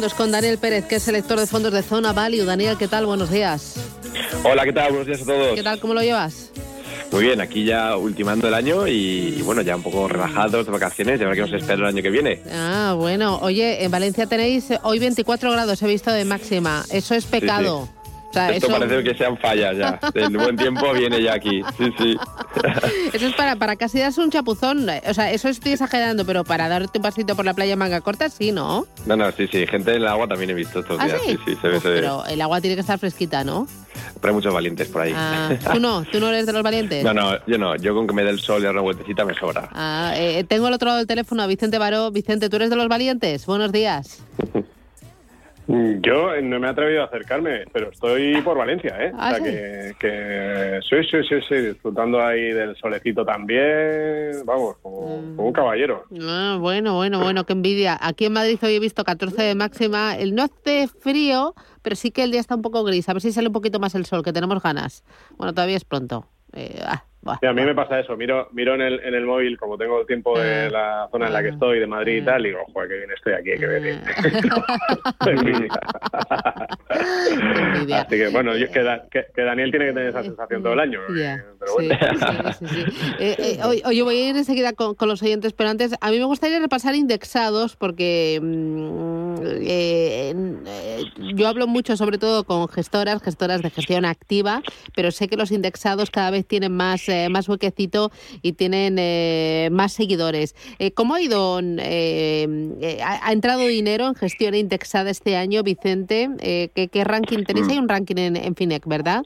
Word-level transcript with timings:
Fondos 0.00 0.14
con 0.14 0.32
Daniel 0.32 0.56
Pérez, 0.56 0.86
que 0.86 0.94
es 0.94 1.02
selector 1.02 1.38
de 1.38 1.46
fondos 1.46 1.74
de 1.74 1.82
Zona 1.82 2.14
Value. 2.14 2.46
Daniel, 2.46 2.78
¿qué 2.78 2.88
tal? 2.88 3.04
Buenos 3.04 3.30
días. 3.30 3.74
Hola, 4.42 4.64
¿qué 4.64 4.72
tal? 4.72 4.92
Buenos 4.92 5.06
días 5.06 5.20
a 5.20 5.24
todos. 5.26 5.54
¿Qué 5.54 5.62
tal? 5.62 5.78
¿Cómo 5.78 5.92
lo 5.92 6.00
llevas? 6.00 6.52
Muy 7.12 7.24
bien, 7.24 7.38
aquí 7.42 7.66
ya 7.66 7.94
ultimando 7.98 8.48
el 8.48 8.54
año 8.54 8.88
y, 8.88 9.34
y 9.36 9.42
bueno, 9.42 9.60
ya 9.60 9.76
un 9.76 9.82
poco 9.82 10.08
relajados 10.08 10.64
de 10.64 10.72
vacaciones, 10.72 11.20
ya 11.20 11.26
ver 11.26 11.34
qué 11.34 11.42
nos 11.42 11.52
espera 11.52 11.74
el 11.74 11.84
año 11.84 12.02
que 12.02 12.08
viene. 12.08 12.40
Ah, 12.50 12.94
bueno. 12.96 13.40
Oye, 13.42 13.84
en 13.84 13.90
Valencia 13.90 14.24
tenéis 14.24 14.68
hoy 14.84 15.00
24 15.00 15.52
grados, 15.52 15.82
he 15.82 15.86
visto 15.86 16.10
de 16.10 16.24
máxima. 16.24 16.82
Eso 16.90 17.14
es 17.14 17.26
pecado. 17.26 17.86
O 18.30 18.32
sea, 18.32 18.50
Esto 18.52 18.68
eso, 18.68 18.78
parece 18.78 19.02
que 19.02 19.14
sean 19.16 19.36
fallas 19.38 19.76
ya. 19.76 19.98
El 20.14 20.36
buen 20.36 20.56
tiempo 20.56 20.92
viene 20.92 21.20
ya 21.20 21.34
aquí. 21.34 21.62
Sí, 21.76 21.92
sí. 21.98 22.16
eso 23.12 23.26
es 23.26 23.34
para, 23.34 23.56
para 23.56 23.74
casi 23.74 23.98
darse 23.98 24.20
un 24.20 24.30
chapuzón. 24.30 24.86
O 24.88 25.14
sea, 25.14 25.32
eso 25.32 25.48
estoy 25.48 25.72
exagerando, 25.72 26.24
pero 26.24 26.44
para 26.44 26.68
darte 26.68 26.98
un 26.98 27.02
pasito 27.02 27.34
por 27.34 27.44
la 27.44 27.54
playa 27.54 27.74
manga 27.74 28.00
corta, 28.00 28.28
sí, 28.28 28.52
¿no? 28.52 28.86
No, 29.04 29.16
no, 29.16 29.32
sí, 29.32 29.48
sí. 29.48 29.66
Gente 29.66 29.90
en 29.90 29.96
el 30.02 30.06
agua 30.06 30.28
también 30.28 30.50
he 30.50 30.54
visto 30.54 30.78
estos 30.78 31.00
¿Ah, 31.00 31.06
días. 31.06 31.20
sí? 31.26 31.32
Sí, 31.32 31.38
sí, 31.44 31.58
se 31.60 31.68
ve, 31.68 31.76
Uf, 31.78 31.82
se 31.82 31.88
ve. 31.88 31.94
Pero 31.96 32.24
el 32.26 32.40
agua 32.40 32.60
tiene 32.60 32.76
que 32.76 32.82
estar 32.82 33.00
fresquita, 33.00 33.42
¿no? 33.42 33.66
Pero 34.20 34.28
hay 34.30 34.34
muchos 34.34 34.54
valientes 34.54 34.86
por 34.86 35.02
ahí. 35.02 35.12
Ah, 35.16 35.50
¿Tú 35.72 35.80
no? 35.80 36.04
¿Tú 36.04 36.20
no 36.20 36.28
eres 36.28 36.46
de 36.46 36.52
los 36.52 36.62
valientes? 36.62 37.02
No, 37.02 37.12
no, 37.12 37.44
yo 37.46 37.58
no. 37.58 37.74
Yo 37.76 37.96
con 37.96 38.06
que 38.06 38.14
me 38.14 38.22
dé 38.22 38.30
el 38.30 38.38
sol 38.38 38.62
y 38.62 38.66
una 38.66 38.80
vueltecita 38.80 39.24
me 39.24 39.34
sobra. 39.34 39.68
Ah, 39.72 40.12
eh, 40.14 40.44
tengo 40.44 40.68
al 40.68 40.74
otro 40.74 40.86
lado 40.86 40.98
del 40.98 41.08
teléfono 41.08 41.42
a 41.42 41.48
Vicente 41.48 41.78
Baró. 41.78 42.12
Vicente, 42.12 42.48
¿tú 42.48 42.56
eres 42.56 42.70
de 42.70 42.76
los 42.76 42.86
valientes? 42.86 43.44
Buenos 43.46 43.72
días. 43.72 44.22
Yo 46.00 46.34
eh, 46.34 46.42
no 46.42 46.58
me 46.58 46.66
he 46.66 46.70
atrevido 46.70 47.02
a 47.02 47.06
acercarme, 47.06 47.64
pero 47.72 47.90
estoy 47.90 48.40
por 48.42 48.56
Valencia, 48.58 48.96
¿eh? 49.00 49.12
¿Ah, 49.16 49.30
o 49.32 49.34
sea 49.34 49.38
sí? 49.38 49.44
que, 49.44 49.94
que 50.00 50.80
sí, 50.88 50.96
sí, 51.10 51.18
sí, 51.28 51.36
sí, 51.48 51.54
disfrutando 51.54 52.20
ahí 52.20 52.52
del 52.52 52.74
solecito 52.76 53.24
también, 53.24 54.44
vamos, 54.44 54.76
como, 54.82 55.00
Mm. 55.20 55.36
como 55.36 55.48
un 55.48 55.52
caballero. 55.52 56.04
Ah, 56.22 56.56
bueno, 56.60 56.94
bueno, 56.96 57.20
bueno, 57.20 57.44
qué 57.44 57.52
envidia. 57.52 57.98
Aquí 58.00 58.24
en 58.26 58.32
Madrid 58.32 58.58
hoy 58.62 58.74
he 58.74 58.80
visto 58.80 59.04
14 59.04 59.42
de 59.42 59.54
máxima. 59.54 60.16
El 60.16 60.34
no 60.34 60.42
hace 60.44 60.88
frío, 60.88 61.54
pero 61.82 61.96
sí 61.96 62.10
que 62.10 62.22
el 62.22 62.30
día 62.30 62.40
está 62.40 62.54
un 62.54 62.62
poco 62.62 62.82
gris. 62.84 63.08
A 63.08 63.12
ver 63.12 63.22
si 63.22 63.32
sale 63.32 63.48
un 63.48 63.52
poquito 63.52 63.78
más 63.80 63.94
el 63.94 64.06
sol, 64.06 64.22
que 64.24 64.32
tenemos 64.32 64.62
ganas. 64.62 65.04
Bueno, 65.36 65.52
todavía 65.52 65.76
es 65.76 65.84
pronto. 65.84 66.26
Eh, 66.52 66.80
ah, 66.84 67.04
buah, 67.22 67.38
a 67.42 67.52
mí 67.52 67.62
me 67.62 67.74
pasa 67.74 68.00
eso, 68.00 68.16
miro 68.16 68.48
miro 68.52 68.74
en 68.74 68.80
el, 68.82 69.00
en 69.00 69.14
el 69.14 69.24
móvil, 69.26 69.58
como 69.58 69.76
tengo 69.76 70.00
el 70.00 70.06
tiempo 70.06 70.38
de 70.38 70.66
Ah. 70.66 70.70
la 70.70 71.08
zona 71.10 71.26
en 71.26 71.32
la 71.32 71.42
que 71.42 71.48
Ah. 71.48 71.52
estoy, 71.52 71.78
de 71.80 71.86
Madrid 71.86 72.16
y 72.18 72.20
Ah. 72.20 72.24
tal, 72.24 72.46
y 72.46 72.48
digo, 72.50 72.60
joder, 72.72 72.88
que 72.88 72.96
bien 72.96 73.10
estoy 73.16 73.32
aquí, 73.34 73.50
ver. 73.64 74.00
envidia. 75.26 75.70
Así 78.00 78.16
que 78.16 78.28
bueno, 78.28 78.56
yo- 78.56 78.70
que, 78.70 78.82
Da- 78.82 79.04
que- 79.10 79.26
que 79.34 79.42
Daniel 79.42 79.70
tiene 79.70 79.86
que 79.86 79.92
tener 79.92 80.08
esa 80.08 80.22
sensación 80.22 80.62
todo 80.62 80.72
el 80.74 80.80
año. 80.80 81.00
Eh, 81.18 81.38
Pero 81.58 81.72
bueno. 81.74 81.94
sí, 82.58 82.66
sí. 82.66 82.84
Eh, 83.20 83.36
eh, 83.38 83.82
oye, 83.84 84.02
voy 84.02 84.16
a 84.16 84.30
ir 84.30 84.36
enseguida 84.36 84.72
con, 84.72 84.94
con 84.94 85.08
los 85.08 85.22
oyentes, 85.22 85.52
pero 85.52 85.68
antes 85.70 85.94
a 86.00 86.10
mí 86.10 86.18
me 86.18 86.24
gustaría 86.24 86.58
repasar 86.58 86.94
indexados 86.94 87.76
porque 87.76 88.38
mm, 88.42 89.34
eh, 89.60 90.34
eh, 90.66 91.04
yo 91.34 91.48
hablo 91.48 91.66
mucho 91.66 91.96
sobre 91.96 92.18
todo 92.18 92.44
con 92.44 92.68
gestoras, 92.68 93.22
gestoras 93.22 93.62
de 93.62 93.70
gestión 93.70 94.04
activa, 94.04 94.62
pero 94.94 95.10
sé 95.10 95.28
que 95.28 95.36
los 95.36 95.50
indexados 95.52 96.10
cada 96.10 96.30
vez 96.30 96.46
tienen 96.46 96.72
más, 96.72 97.08
eh, 97.10 97.28
más 97.28 97.48
huequecito 97.48 98.10
y 98.42 98.52
tienen 98.52 98.96
eh, 98.98 99.68
más 99.72 99.92
seguidores. 99.92 100.54
Eh, 100.78 100.92
¿Cómo 100.92 101.14
ha 101.14 101.20
ido? 101.20 101.60
eh, 101.60 102.46
eh, 102.80 102.98
ha, 103.02 103.28
ha 103.28 103.32
entrado 103.32 103.66
dinero 103.66 104.06
en 104.06 104.14
gestión 104.14 104.54
indexada 104.54 105.10
este 105.10 105.36
año, 105.36 105.62
Vicente? 105.62 106.28
¿qué, 106.74 106.88
qué 106.88 107.04
ranking 107.04 107.44
tenéis? 107.44 107.68
Hay 107.68 107.78
un 107.78 107.88
ranking 107.88 108.16
en, 108.16 108.36
en 108.36 108.54
Finec, 108.54 108.86
¿verdad? 108.86 109.22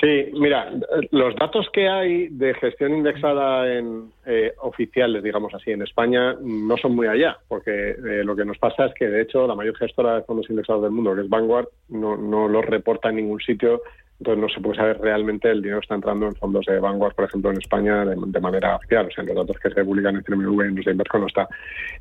Sí, 0.00 0.30
mira, 0.34 0.70
los 1.10 1.34
datos 1.36 1.68
que 1.72 1.88
hay 1.88 2.28
de 2.28 2.52
gestión 2.54 2.94
indexada 2.94 3.72
en 3.72 4.10
eh, 4.26 4.52
oficiales, 4.60 5.22
digamos 5.22 5.54
así, 5.54 5.70
en 5.70 5.80
España 5.80 6.36
no 6.42 6.76
son 6.76 6.94
muy 6.94 7.06
allá, 7.06 7.38
porque 7.48 7.70
eh, 7.92 8.22
lo 8.22 8.36
que 8.36 8.44
nos 8.44 8.58
pasa 8.58 8.86
es 8.86 8.94
que, 8.94 9.08
de 9.08 9.22
hecho, 9.22 9.46
la 9.46 9.54
mayor 9.54 9.74
gestora 9.78 10.16
de 10.16 10.22
fondos 10.24 10.50
indexados 10.50 10.82
del 10.82 10.90
mundo, 10.90 11.14
que 11.14 11.22
es 11.22 11.28
Vanguard, 11.30 11.68
no, 11.88 12.14
no 12.18 12.46
los 12.46 12.64
reporta 12.66 13.08
en 13.08 13.16
ningún 13.16 13.40
sitio, 13.40 13.80
entonces 14.18 14.42
no 14.42 14.48
se 14.48 14.60
puede 14.60 14.76
saber 14.76 14.98
realmente 14.98 15.50
el 15.50 15.60
dinero 15.60 15.80
que 15.80 15.84
está 15.84 15.94
entrando 15.94 16.26
en 16.26 16.34
fondos 16.34 16.64
de 16.64 16.80
Vanguard, 16.80 17.14
por 17.14 17.26
ejemplo, 17.26 17.50
en 17.50 17.58
España, 17.58 18.04
de, 18.04 18.40
manera 18.40 18.76
oficial, 18.76 19.06
o 19.06 19.10
sea, 19.10 19.24
los 19.24 19.36
datos 19.36 19.58
que 19.58 19.70
se 19.70 19.84
publican 19.84 20.16
en 20.16 20.22
CNMV, 20.22 20.62
en 20.62 20.76
los 20.76 20.84
de 20.84 20.90
Inversco 20.92 21.18
no 21.18 21.26
está. 21.26 21.48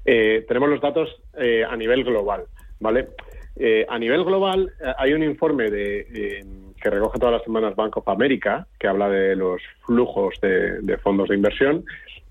Eh, 0.05 0.45
tenemos 0.47 0.69
los 0.69 0.81
datos 0.81 1.13
eh, 1.37 1.63
a 1.69 1.75
nivel 1.75 2.05
global, 2.05 2.45
¿vale? 2.79 3.09
Eh, 3.57 3.85
a 3.89 3.99
nivel 3.99 4.23
global, 4.23 4.71
eh, 4.79 4.93
hay 4.97 5.13
un 5.13 5.23
informe 5.23 5.69
de, 5.69 6.45
que 6.81 6.89
recoge 6.89 7.19
todas 7.19 7.33
las 7.33 7.43
semanas 7.43 7.75
Bank 7.75 7.97
of 7.97 8.07
America, 8.07 8.65
que 8.79 8.87
habla 8.87 9.09
de 9.09 9.35
los 9.35 9.61
flujos 9.85 10.35
de, 10.41 10.81
de 10.81 10.97
fondos 10.97 11.27
de 11.27 11.35
inversión. 11.35 11.83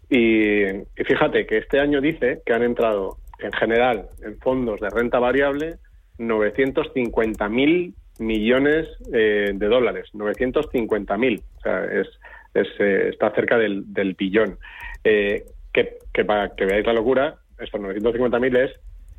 Y, 0.08 0.64
y 0.64 1.04
fíjate 1.04 1.46
que 1.46 1.58
este 1.58 1.78
año 1.78 2.00
dice 2.00 2.40
que 2.46 2.54
han 2.54 2.62
entrado, 2.62 3.18
en 3.38 3.52
general, 3.52 4.08
en 4.22 4.38
fondos 4.38 4.80
de 4.80 4.88
renta 4.88 5.18
variable, 5.18 5.76
950.000 6.18 7.94
millones 8.18 8.88
eh, 9.12 9.52
de 9.54 9.66
dólares. 9.66 10.08
950.000. 10.14 11.42
O 11.56 11.60
sea, 11.60 11.84
es, 11.84 12.08
es, 12.54 12.68
eh, 12.78 13.08
está 13.10 13.30
cerca 13.32 13.58
del, 13.58 13.92
del 13.92 14.14
billón. 14.14 14.58
Eh, 15.02 15.44
que, 15.72 15.98
que 16.12 16.24
para 16.24 16.54
que 16.54 16.64
veáis 16.66 16.86
la 16.86 16.92
locura, 16.92 17.36
estos 17.58 17.80
950.000 17.80 18.56
es 18.64 18.70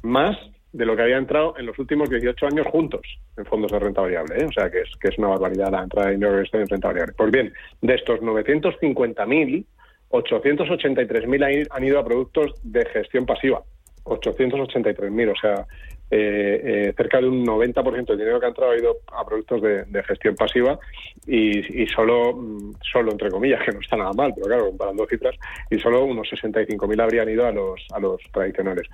más 0.04 0.38
de 0.72 0.86
lo 0.86 0.96
que 0.96 1.04
había 1.04 1.18
entrado 1.18 1.56
en 1.58 1.66
los 1.66 1.80
últimos 1.80 2.10
18 2.10 2.48
años 2.48 2.68
juntos 2.68 3.02
en 3.38 3.46
fondos 3.46 3.72
de 3.72 3.80
renta 3.80 4.02
variable. 4.02 4.36
¿eh? 4.38 4.46
O 4.46 4.52
sea, 4.52 4.70
que 4.70 4.82
es, 4.82 4.90
que 5.00 5.08
es 5.10 5.18
una 5.18 5.30
barbaridad 5.30 5.72
la 5.72 5.84
entrada 5.84 6.08
de 6.08 6.14
dinero 6.16 6.40
este 6.42 6.60
en 6.62 6.68
renta 6.68 6.88
variable. 6.90 7.14
Pues 7.18 7.32
bien, 7.32 7.54
de 7.82 7.94
estos 7.96 8.20
950.000, 8.20 9.66
883.000 10.10 11.44
han 11.46 11.52
ido- 11.52 11.68
han 11.72 11.84
ido 11.84 12.00
a 12.00 12.06
productos 12.06 12.54
de 12.64 12.86
gestión 12.88 13.26
pasiva. 13.26 13.62
883.000, 14.04 15.32
o 15.32 15.36
sea, 15.40 15.66
eh, 16.12 16.62
eh, 16.90 16.94
cerca 16.96 17.20
de 17.20 17.28
un 17.28 17.46
90% 17.46 18.06
del 18.06 18.18
dinero 18.18 18.40
que 18.40 18.46
ha 18.46 18.50
entrado 18.50 18.72
ha 18.72 18.78
ido 18.78 18.98
a 19.12 19.26
productos 19.26 19.62
de, 19.62 19.86
de 19.86 20.04
gestión 20.04 20.36
pasiva 20.36 20.78
y, 21.26 21.84
y 21.84 21.88
solo, 21.88 22.34
mm, 22.36 22.74
solo, 22.92 23.12
entre 23.12 23.32
comillas, 23.32 23.64
que 23.64 23.72
no 23.72 23.80
está 23.80 23.98
nada 23.98 24.14
mal, 24.14 24.32
pero 24.36 24.48
claro, 24.48 24.68
comparando 24.68 25.08
cifras, 25.08 25.36
y 25.70 25.80
solo 25.80 26.06
unos 26.06 26.28
65.000 26.30 27.02
habrían 27.02 27.30
ido 27.30 27.46
a 27.46 27.52
los, 27.52 27.86
a 27.92 28.00
los 28.00 28.22
tradicionales. 28.32 28.88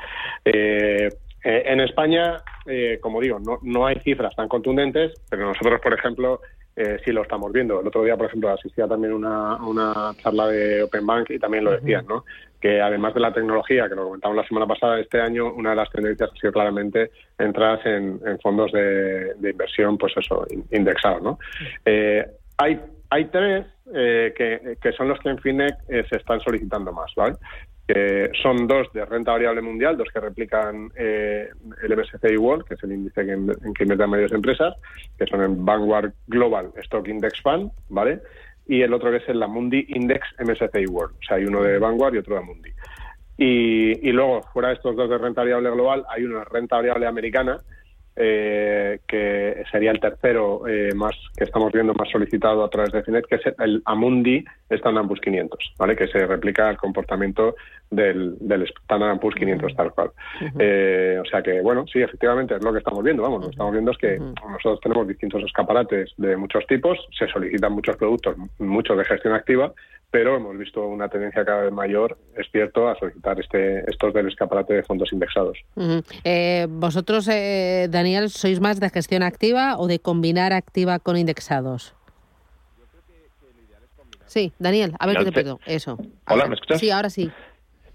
Eh, 0.45 1.09
eh, 1.43 1.63
en 1.65 1.79
España, 1.79 2.37
eh, 2.65 2.99
como 3.01 3.19
digo, 3.19 3.39
no, 3.39 3.59
no 3.63 3.85
hay 3.85 3.99
cifras 3.99 4.35
tan 4.35 4.47
contundentes, 4.47 5.13
pero 5.29 5.47
nosotros, 5.47 5.81
por 5.81 5.93
ejemplo, 5.93 6.41
eh, 6.75 6.99
sí 7.03 7.11
lo 7.11 7.23
estamos 7.23 7.51
viendo. 7.51 7.81
El 7.81 7.87
otro 7.87 8.03
día, 8.03 8.15
por 8.15 8.27
ejemplo, 8.27 8.49
asistía 8.49 8.87
también 8.87 9.13
una, 9.13 9.55
a 9.55 9.65
una 9.65 10.13
charla 10.21 10.47
de 10.47 10.83
Open 10.83 11.05
Bank 11.05 11.31
y 11.31 11.39
también 11.39 11.63
lo 11.63 11.71
decían, 11.71 12.05
¿no? 12.07 12.25
Que 12.61 12.79
además 12.79 13.13
de 13.15 13.19
la 13.21 13.33
tecnología, 13.33 13.89
que 13.89 13.95
lo 13.95 14.05
comentamos 14.05 14.37
la 14.37 14.47
semana 14.47 14.67
pasada, 14.67 14.99
este 14.99 15.19
año 15.19 15.51
una 15.53 15.71
de 15.71 15.75
las 15.77 15.89
tendencias 15.89 16.29
ha 16.31 16.39
sido 16.39 16.53
claramente 16.53 17.09
entradas 17.39 17.83
en, 17.85 18.19
fondos 18.41 18.71
de, 18.71 19.33
inversión, 19.41 19.97
pues 19.97 20.13
eso, 20.15 20.45
in- 20.51 20.65
indexados, 20.71 21.23
¿no? 21.23 21.39
Eh, 21.83 22.23
hay, 22.57 22.79
hay 23.09 23.25
tres 23.25 23.65
eh, 23.93 24.33
que, 24.37 24.77
que 24.79 24.91
son 24.93 25.09
los 25.09 25.19
que 25.19 25.29
en 25.29 25.39
FINEC 25.39 25.75
eh, 25.89 26.05
se 26.09 26.17
están 26.17 26.39
solicitando 26.41 26.93
más, 26.93 27.11
¿vale? 27.15 27.35
Que 27.87 28.29
son 28.41 28.67
dos 28.67 28.87
de 28.93 29.03
renta 29.05 29.31
variable 29.31 29.61
mundial, 29.61 29.97
dos 29.97 30.07
que 30.13 30.19
replican 30.19 30.91
eh, 30.95 31.49
el 31.83 31.97
MSCI 31.97 32.37
World, 32.37 32.63
que 32.65 32.75
es 32.75 32.83
el 32.83 32.91
índice 32.93 33.25
que 33.25 33.31
en 33.31 33.73
que 33.73 33.83
invierten 33.83 34.09
mayores 34.09 34.31
empresas, 34.31 34.75
que 35.17 35.25
son 35.25 35.41
el 35.41 35.55
Vanguard 35.55 36.13
Global 36.27 36.71
Stock 36.83 37.07
Index 37.07 37.41
Fund, 37.41 37.71
¿vale? 37.89 38.21
Y 38.67 38.81
el 38.81 38.93
otro 38.93 39.11
que 39.11 39.17
es 39.17 39.29
el 39.29 39.41
Amundi 39.41 39.85
Index 39.89 40.27
MSCI 40.39 40.85
World. 40.87 41.15
O 41.15 41.23
sea, 41.27 41.37
hay 41.37 41.45
uno 41.45 41.61
de 41.61 41.79
Vanguard 41.79 42.15
y 42.15 42.19
otro 42.19 42.35
de 42.35 42.41
Amundi. 42.41 42.69
Y, 43.37 44.07
y 44.07 44.11
luego, 44.11 44.43
fuera 44.53 44.69
de 44.69 44.75
estos 44.75 44.95
dos 44.95 45.09
de 45.09 45.17
renta 45.17 45.41
variable 45.41 45.71
global, 45.71 46.05
hay 46.09 46.23
una 46.23 46.43
renta 46.43 46.75
variable 46.77 47.07
americana, 47.07 47.57
eh, 48.15 48.99
que 49.07 49.63
sería 49.71 49.91
el 49.91 49.99
tercero 49.99 50.67
eh, 50.67 50.93
más 50.93 51.15
que 51.37 51.45
estamos 51.45 51.71
viendo 51.71 51.93
más 51.93 52.09
solicitado 52.09 52.63
a 52.63 52.69
través 52.69 52.91
de 52.91 53.03
Finet, 53.03 53.25
que 53.25 53.35
es 53.35 53.41
el 53.59 53.81
Amundi 53.85 54.43
Standard 54.69 55.07
Poor's 55.07 55.21
500, 55.21 55.73
¿vale? 55.77 55.95
que 55.95 56.07
se 56.07 56.25
replica 56.25 56.69
el 56.69 56.77
comportamiento 56.77 57.55
del, 57.89 58.37
del 58.39 58.63
Standard 58.63 59.19
Poor's 59.19 59.37
500 59.37 59.75
tal 59.75 59.91
cual. 59.93 60.11
Eh, 60.59 61.19
o 61.21 61.25
sea 61.25 61.41
que, 61.41 61.61
bueno, 61.61 61.85
sí, 61.91 62.01
efectivamente 62.01 62.55
es 62.55 62.63
lo 62.63 62.71
que 62.71 62.79
estamos 62.79 63.03
viendo. 63.03 63.23
Vamos, 63.23 63.41
lo 63.41 63.47
que 63.47 63.51
estamos 63.51 63.71
viendo 63.73 63.91
es 63.91 63.97
que 63.97 64.19
nosotros 64.19 64.79
tenemos 64.81 65.07
distintos 65.07 65.43
escaparates 65.43 66.13
de 66.17 66.35
muchos 66.35 66.65
tipos, 66.67 66.99
se 67.17 67.27
solicitan 67.27 67.73
muchos 67.73 67.95
productos, 67.95 68.35
muchos 68.59 68.97
de 68.97 69.05
gestión 69.05 69.33
activa, 69.33 69.73
pero 70.11 70.35
hemos 70.35 70.57
visto 70.57 70.85
una 70.85 71.07
tendencia 71.07 71.45
cada 71.45 71.63
vez 71.63 71.71
mayor, 71.71 72.17
es 72.35 72.45
cierto, 72.51 72.89
a 72.89 72.95
solicitar 72.99 73.39
este, 73.39 73.89
estos 73.89 74.13
del 74.13 74.27
escaparate 74.27 74.73
de 74.73 74.83
fondos 74.83 75.11
indexados. 75.13 75.57
Eh, 76.25 76.67
¿Vosotros, 76.69 77.29
eh, 77.29 77.87
Daniel, 77.89 78.29
sois 78.29 78.59
más 78.59 78.81
de 78.81 78.89
gestión 78.89 79.23
activa 79.23 79.77
o 79.77 79.87
de 79.87 79.99
combinar 79.99 80.51
activa 80.51 80.99
con 80.99 81.15
indexados? 81.15 81.95
Sí, 84.25 84.51
Daniel, 84.59 84.93
a 84.99 85.07
ver 85.07 85.17
qué 85.17 85.25
te 85.25 85.31
pido. 85.31 85.59
Eso. 85.65 85.97
Hola, 86.27 86.45
¿me 86.47 86.55
escuchas? 86.55 86.79
Sí, 86.79 86.91
ahora 86.91 87.09
sí. 87.09 87.31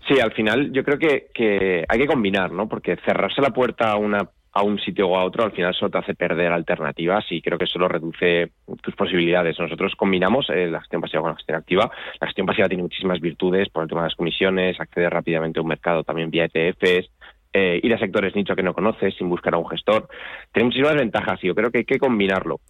Sí, 0.08 0.20
al 0.20 0.32
final 0.32 0.72
yo 0.72 0.84
creo 0.84 0.98
que, 0.98 1.28
que 1.34 1.84
hay 1.88 1.98
que 1.98 2.06
combinar, 2.06 2.50
¿no? 2.50 2.68
Porque 2.68 2.96
cerrarse 3.04 3.42
la 3.42 3.50
puerta 3.50 3.90
a 3.90 3.96
una 3.96 4.28
a 4.56 4.62
un 4.62 4.78
sitio 4.78 5.06
o 5.08 5.18
a 5.18 5.24
otro 5.24 5.44
al 5.44 5.52
final 5.52 5.74
solo 5.74 5.90
te 5.90 5.98
hace 5.98 6.14
perder 6.14 6.50
alternativas 6.50 7.26
y 7.30 7.42
creo 7.42 7.58
que 7.58 7.66
solo 7.66 7.88
reduce 7.88 8.52
tus 8.82 8.96
posibilidades. 8.96 9.58
Nosotros 9.58 9.94
combinamos 9.94 10.48
eh, 10.48 10.66
la 10.68 10.80
gestión 10.80 11.02
pasiva 11.02 11.20
con 11.20 11.32
la 11.32 11.36
gestión 11.36 11.58
activa. 11.58 11.90
La 12.18 12.26
gestión 12.26 12.46
pasiva 12.46 12.66
tiene 12.66 12.82
muchísimas 12.82 13.20
virtudes 13.20 13.68
por 13.68 13.82
el 13.82 13.88
tema 13.90 14.00
de 14.00 14.06
las 14.06 14.14
comisiones, 14.14 14.80
acceder 14.80 15.12
rápidamente 15.12 15.58
a 15.58 15.62
un 15.62 15.68
mercado 15.68 16.04
también 16.04 16.30
vía 16.30 16.46
ETFs, 16.46 17.10
eh, 17.52 17.80
ir 17.82 17.92
a 17.92 17.98
sectores 17.98 18.34
nicho 18.34 18.56
que 18.56 18.62
no 18.62 18.72
conoces 18.72 19.14
sin 19.16 19.28
buscar 19.28 19.52
a 19.52 19.58
un 19.58 19.68
gestor. 19.68 20.08
Tiene 20.52 20.68
muchísimas 20.68 20.94
ventajas 20.94 21.38
y 21.44 21.48
yo 21.48 21.54
creo 21.54 21.70
que 21.70 21.78
hay 21.78 21.84
que 21.84 21.98
combinarlo 21.98 22.60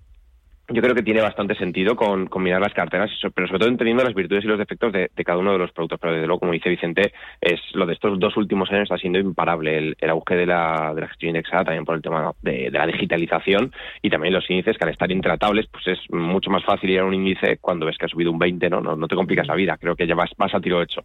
yo 0.69 0.83
creo 0.83 0.95
que 0.95 1.03
tiene 1.03 1.23
bastante 1.23 1.55
sentido 1.55 1.95
con 1.95 2.27
combinar 2.27 2.61
las 2.61 2.75
carteras, 2.75 3.11
pero 3.35 3.47
sobre 3.47 3.61
todo 3.61 3.69
entendiendo 3.69 4.03
las 4.03 4.15
virtudes 4.15 4.45
y 4.45 4.49
los 4.49 4.59
defectos 4.59 4.93
de, 4.93 5.11
cada 5.25 5.39
uno 5.39 5.53
de 5.53 5.59
los 5.59 5.71
productos. 5.71 6.01
Pero 6.01 6.15
desde 6.15 6.27
luego, 6.27 6.41
como 6.41 6.53
dice 6.53 6.69
Vicente, 6.69 7.13
es 7.41 7.61
lo 7.75 7.87
de 7.87 7.93
estos 7.93 8.19
dos 8.19 8.37
últimos 8.37 8.71
años 8.71 8.85
está 8.85 8.99
siendo 8.99 9.19
imparable. 9.19 9.95
El, 9.99 10.11
auge 10.11 10.35
de 10.35 10.47
la, 10.47 10.93
de 10.95 11.03
la 11.03 11.09
gestión 11.09 11.31
indexada 11.31 11.65
también 11.65 11.85
por 11.85 11.95
el 11.95 12.03
tema 12.03 12.33
de, 12.43 12.71
la 12.71 12.87
digitalización 12.87 13.73
y 14.03 14.11
también 14.11 14.35
los 14.35 14.49
índices 14.51 14.77
que 14.77 14.85
al 14.85 14.91
estar 14.91 15.11
intratables, 15.11 15.67
pues 15.69 15.87
es 15.87 15.99
mucho 16.11 16.51
más 16.51 16.65
fácil 16.65 16.91
ir 16.91 17.01
a 17.01 17.05
un 17.05 17.15
índice 17.15 17.59
cuando 17.59 17.87
ves 17.87 17.97
que 17.97 18.07
ha 18.07 18.09
subido 18.09 18.33
un 18.33 18.39
20, 18.39 18.69
¿no? 18.69 18.81
No, 18.81 18.97
no 18.97 19.07
te 19.07 19.15
complicas 19.15 19.47
la 19.47 19.55
vida. 19.55 19.77
Creo 19.79 19.95
que 19.95 20.07
ya 20.07 20.17
vas, 20.17 20.31
vas 20.37 20.55
a 20.55 20.61
tiro 20.61 20.83
hecho. 20.83 21.05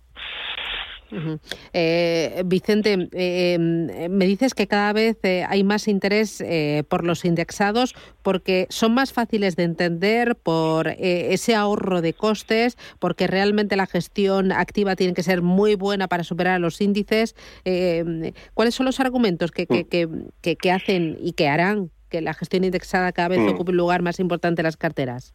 Eh, 1.73 2.43
Vicente, 2.45 3.09
eh, 3.11 3.53
em, 3.53 4.09
me 4.09 4.25
dices 4.25 4.53
que 4.53 4.67
cada 4.67 4.93
vez 4.93 5.17
eh, 5.23 5.45
hay 5.47 5.63
más 5.63 5.87
interés 5.87 6.43
por 6.87 7.03
los 7.05 7.25
indexados 7.25 7.95
porque 8.21 8.67
son 8.69 8.93
más 8.93 9.13
fáciles 9.13 9.55
de 9.55 9.63
entender 9.63 10.35
por 10.35 10.87
ese 10.97 11.55
ahorro 11.55 12.01
de 12.01 12.13
costes, 12.13 12.77
porque 12.99 13.27
realmente 13.27 13.75
la 13.75 13.87
gestión 13.87 14.51
activa 14.51 14.95
tiene 14.95 15.13
que 15.13 15.23
ser 15.23 15.41
muy 15.41 15.75
buena 15.75 16.07
para 16.07 16.23
superar 16.23 16.59
los 16.59 16.81
índices. 16.81 17.35
Em, 17.65 18.31
¿Cuáles 18.53 18.75
son 18.75 18.85
los 18.85 18.99
argumentos 18.99 19.51
que, 19.51 19.65
que, 19.65 20.07
mm. 20.07 20.29
que, 20.41 20.71
hacen 20.71 21.17
y 21.21 21.33
que 21.33 21.47
harán 21.47 21.91
que 22.09 22.21
la 22.21 22.33
gestión 22.33 22.63
indexada 22.63 23.11
cada 23.11 23.29
vez 23.29 23.39
mm. 23.39 23.49
ocupe 23.49 23.71
un 23.71 23.77
lugar 23.77 24.01
más 24.01 24.19
importante 24.19 24.61
en 24.61 24.65
las 24.65 24.77
carteras? 24.77 25.33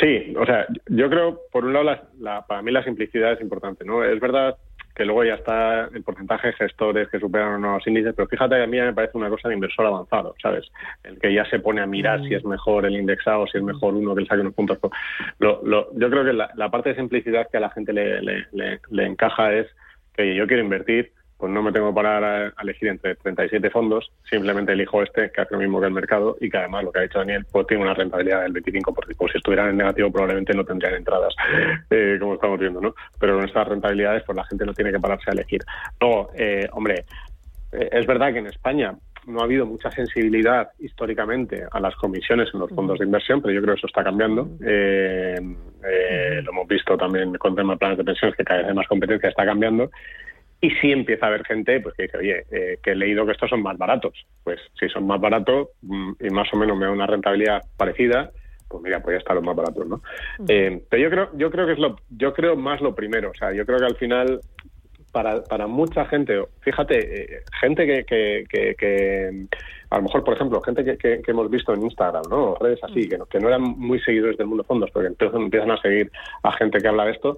Sí, 0.00 0.34
o 0.36 0.44
sea, 0.44 0.66
yo 0.88 1.08
creo, 1.08 1.40
por 1.50 1.64
un 1.64 1.72
lado, 1.72 2.08
la, 2.18 2.46
para 2.46 2.62
mí 2.62 2.70
la 2.70 2.84
simplicidad 2.84 3.32
es 3.32 3.40
importante, 3.40 3.84
¿no? 3.84 4.04
Es 4.04 4.18
verdad 4.20 4.56
que 4.94 5.04
luego 5.04 5.24
ya 5.24 5.34
está 5.34 5.88
el 5.94 6.02
porcentaje 6.02 6.48
de 6.48 6.52
gestores 6.54 7.08
que 7.08 7.18
superan 7.18 7.54
unos 7.54 7.86
índices, 7.86 8.12
pero 8.14 8.28
fíjate, 8.28 8.62
a 8.62 8.66
mí 8.66 8.78
me 8.78 8.92
parece 8.92 9.16
una 9.16 9.30
cosa 9.30 9.48
de 9.48 9.54
inversor 9.54 9.86
avanzado, 9.86 10.34
¿sabes? 10.42 10.70
El 11.02 11.18
que 11.18 11.32
ya 11.32 11.44
se 11.46 11.60
pone 11.60 11.80
a 11.80 11.86
mirar 11.86 12.22
si 12.24 12.34
es 12.34 12.44
mejor 12.44 12.84
el 12.84 12.96
indexado, 12.96 13.46
si 13.46 13.58
es 13.58 13.64
mejor 13.64 13.94
uno 13.94 14.14
que 14.14 14.22
le 14.22 14.26
saque 14.26 14.42
unos 14.42 14.54
puntos. 14.54 14.78
Lo, 15.38 15.62
lo, 15.64 15.88
yo 15.98 16.10
creo 16.10 16.24
que 16.24 16.32
la, 16.32 16.70
parte 16.70 16.90
de 16.90 16.96
simplicidad 16.96 17.48
que 17.50 17.56
a 17.56 17.60
la 17.60 17.70
gente 17.70 17.92
le, 17.92 18.20
le, 18.20 18.46
le 18.90 19.06
encaja 19.06 19.52
es 19.54 19.66
que 20.14 20.34
yo 20.34 20.46
quiero 20.46 20.62
invertir, 20.62 21.12
pues 21.42 21.52
no 21.52 21.60
me 21.60 21.72
tengo 21.72 21.88
que 21.88 21.96
parar 21.96 22.22
a, 22.22 22.62
elegir 22.62 22.86
entre 22.86 23.16
37 23.16 23.68
fondos, 23.70 24.12
simplemente 24.30 24.74
elijo 24.74 25.02
este 25.02 25.28
que 25.32 25.40
hace 25.40 25.54
lo 25.54 25.58
mismo 25.58 25.80
que 25.80 25.86
el 25.88 25.92
mercado 25.92 26.36
y 26.40 26.48
que 26.48 26.56
además, 26.56 26.84
lo 26.84 26.92
que 26.92 27.00
ha 27.00 27.02
dicho 27.02 27.18
Daniel, 27.18 27.44
pues 27.50 27.66
tiene 27.66 27.82
una 27.82 27.94
rentabilidad 27.94 28.42
del 28.42 28.52
25%. 28.52 28.94
Pues 28.94 29.32
si 29.32 29.38
estuvieran 29.38 29.70
en 29.70 29.78
negativo 29.78 30.12
probablemente 30.12 30.54
no 30.54 30.64
tendrían 30.64 30.94
entradas, 30.94 31.34
eh, 31.90 32.16
como 32.20 32.34
estamos 32.34 32.60
viendo, 32.60 32.80
¿no? 32.80 32.94
Pero 33.18 33.34
con 33.34 33.44
estas 33.44 33.66
rentabilidades, 33.66 34.22
pues 34.24 34.36
la 34.36 34.44
gente 34.44 34.64
no 34.64 34.72
tiene 34.72 34.92
que 34.92 35.00
pararse 35.00 35.30
a 35.30 35.32
elegir. 35.32 35.62
Luego, 36.00 36.30
eh, 36.36 36.68
hombre, 36.70 37.06
eh, 37.72 37.88
es 37.90 38.06
verdad 38.06 38.32
que 38.32 38.38
en 38.38 38.46
España 38.46 38.94
no 39.26 39.40
ha 39.40 39.42
habido 39.44 39.66
mucha 39.66 39.90
sensibilidad 39.90 40.70
históricamente 40.78 41.64
a 41.72 41.80
las 41.80 41.96
comisiones 41.96 42.50
en 42.54 42.60
los 42.60 42.70
fondos 42.70 43.00
de 43.00 43.06
inversión, 43.06 43.42
pero 43.42 43.52
yo 43.52 43.62
creo 43.62 43.74
que 43.74 43.80
eso 43.80 43.88
está 43.88 44.04
cambiando. 44.04 44.48
lo 44.60 46.50
hemos 46.52 46.68
visto 46.68 46.96
también 46.96 47.34
con 47.34 47.56
temas 47.56 47.74
de 47.74 47.78
planes 47.78 47.98
de 47.98 48.04
pensiones, 48.04 48.36
que 48.36 48.44
cada 48.44 48.60
vez 48.60 48.68
hay 48.68 48.74
más 48.76 48.86
competencia, 48.86 49.28
está 49.28 49.44
cambiando. 49.44 49.90
Y 50.64 50.70
sí 50.76 50.92
empieza 50.92 51.26
a 51.26 51.28
haber 51.28 51.44
gente 51.44 51.80
pues, 51.80 51.94
que 51.96 52.04
dice, 52.04 52.18
oye, 52.18 52.44
eh, 52.52 52.78
que 52.80 52.92
he 52.92 52.94
leído 52.94 53.26
que 53.26 53.32
estos 53.32 53.50
son 53.50 53.62
más 53.62 53.76
baratos. 53.76 54.14
Pues 54.44 54.60
si 54.78 54.88
son 54.88 55.06
más 55.08 55.20
baratos 55.20 55.70
mm, 55.82 56.12
y 56.20 56.30
más 56.30 56.48
o 56.54 56.56
menos 56.56 56.78
me 56.78 56.86
da 56.86 56.92
una 56.92 57.06
rentabilidad 57.06 57.62
parecida, 57.76 58.30
pues 58.68 58.80
mira, 58.80 59.02
pues 59.02 59.14
ya 59.14 59.18
está 59.18 59.34
lo 59.34 59.42
más 59.42 59.56
barato, 59.56 59.84
¿no? 59.84 60.00
Eh, 60.48 60.84
pero 60.88 61.02
yo 61.02 61.10
creo, 61.10 61.30
yo 61.34 61.50
creo 61.50 61.66
que 61.66 61.72
es 61.72 61.78
lo, 61.80 61.96
yo 62.10 62.32
creo 62.32 62.54
más 62.54 62.80
lo 62.80 62.94
primero. 62.94 63.30
O 63.30 63.34
sea, 63.34 63.52
yo 63.52 63.66
creo 63.66 63.80
que 63.80 63.86
al 63.86 63.96
final 63.96 64.40
para, 65.12 65.42
para 65.44 65.66
mucha 65.66 66.06
gente, 66.06 66.42
fíjate, 66.60 67.22
eh, 67.36 67.42
gente 67.60 67.84
que, 67.84 68.04
que, 68.04 68.74
que, 68.78 69.46
a 69.90 69.96
lo 69.96 70.02
mejor, 70.04 70.24
por 70.24 70.34
ejemplo, 70.34 70.60
gente 70.62 70.84
que, 70.84 70.96
que, 70.96 71.30
hemos 71.30 71.50
visto 71.50 71.74
en 71.74 71.82
Instagram, 71.82 72.22
¿no? 72.30 72.54
Redes 72.54 72.82
así, 72.82 73.08
que 73.08 73.18
no, 73.18 73.26
que 73.26 73.38
no 73.38 73.48
eran 73.48 73.62
muy 73.62 74.00
seguidores 74.00 74.38
del 74.38 74.46
mundo 74.46 74.64
fondos, 74.64 74.90
porque 74.90 75.08
entonces 75.08 75.38
empiezan 75.38 75.70
a 75.70 75.80
seguir 75.82 76.10
a 76.42 76.52
gente 76.52 76.78
que 76.78 76.88
habla 76.88 77.04
de 77.04 77.12
esto 77.12 77.36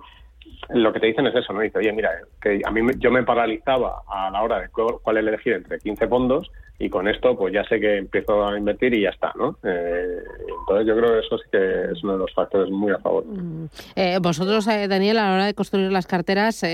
lo 0.70 0.92
que 0.92 1.00
te 1.00 1.06
dicen 1.06 1.26
es 1.26 1.34
eso, 1.34 1.52
¿no? 1.52 1.60
Dice, 1.60 1.78
oye, 1.78 1.92
mira, 1.92 2.10
que 2.40 2.60
a 2.64 2.70
mí 2.70 2.80
yo 2.98 3.10
me 3.10 3.22
paralizaba 3.22 4.02
a 4.08 4.30
la 4.30 4.42
hora 4.42 4.60
de 4.60 4.68
cuál 4.68 5.16
elegir 5.16 5.54
entre 5.54 5.78
15 5.78 6.08
fondos 6.08 6.50
y 6.78 6.90
con 6.90 7.06
esto 7.06 7.36
pues 7.36 7.54
ya 7.54 7.64
sé 7.64 7.78
que 7.78 7.98
empiezo 7.98 8.46
a 8.46 8.58
invertir 8.58 8.94
y 8.94 9.02
ya 9.02 9.10
está, 9.10 9.32
¿no? 9.36 9.56
Eh, 9.62 10.18
entonces 10.58 10.86
yo 10.86 10.96
creo 10.96 11.12
que 11.12 11.18
eso 11.20 11.38
sí 11.38 11.44
que 11.52 11.92
es 11.92 12.02
uno 12.02 12.14
de 12.14 12.18
los 12.18 12.34
factores 12.34 12.70
muy 12.70 12.90
a 12.92 12.98
favor. 12.98 13.24
Mm. 13.26 13.66
Eh, 13.94 14.18
vosotros, 14.20 14.66
eh, 14.66 14.88
Daniel, 14.88 15.18
a 15.18 15.28
la 15.28 15.34
hora 15.34 15.46
de 15.46 15.54
construir 15.54 15.92
las 15.92 16.06
carteras, 16.06 16.64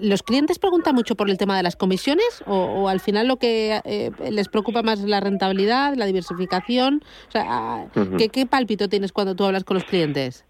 ¿los 0.00 0.22
clientes 0.22 0.58
preguntan 0.58 0.94
mucho 0.94 1.16
por 1.16 1.28
el 1.28 1.36
tema 1.36 1.56
de 1.56 1.64
las 1.64 1.74
comisiones 1.74 2.44
o, 2.46 2.88
al 2.88 3.00
final 3.00 3.26
lo 3.26 3.36
que 3.36 3.80
les 4.30 4.48
preocupa 4.48 4.82
más 4.82 5.00
es 5.00 5.06
la 5.06 5.20
rentabilidad, 5.20 5.94
la 5.94 6.06
diversificación? 6.06 7.02
O 7.28 7.30
sea, 7.30 7.86
¿qué, 8.16 8.28
¿qué 8.28 8.46
pálpito 8.46 8.88
tienes 8.88 9.12
cuando 9.12 9.34
tú 9.34 9.44
hablas 9.44 9.64
con 9.64 9.74
los 9.74 9.84
clientes? 9.84 10.47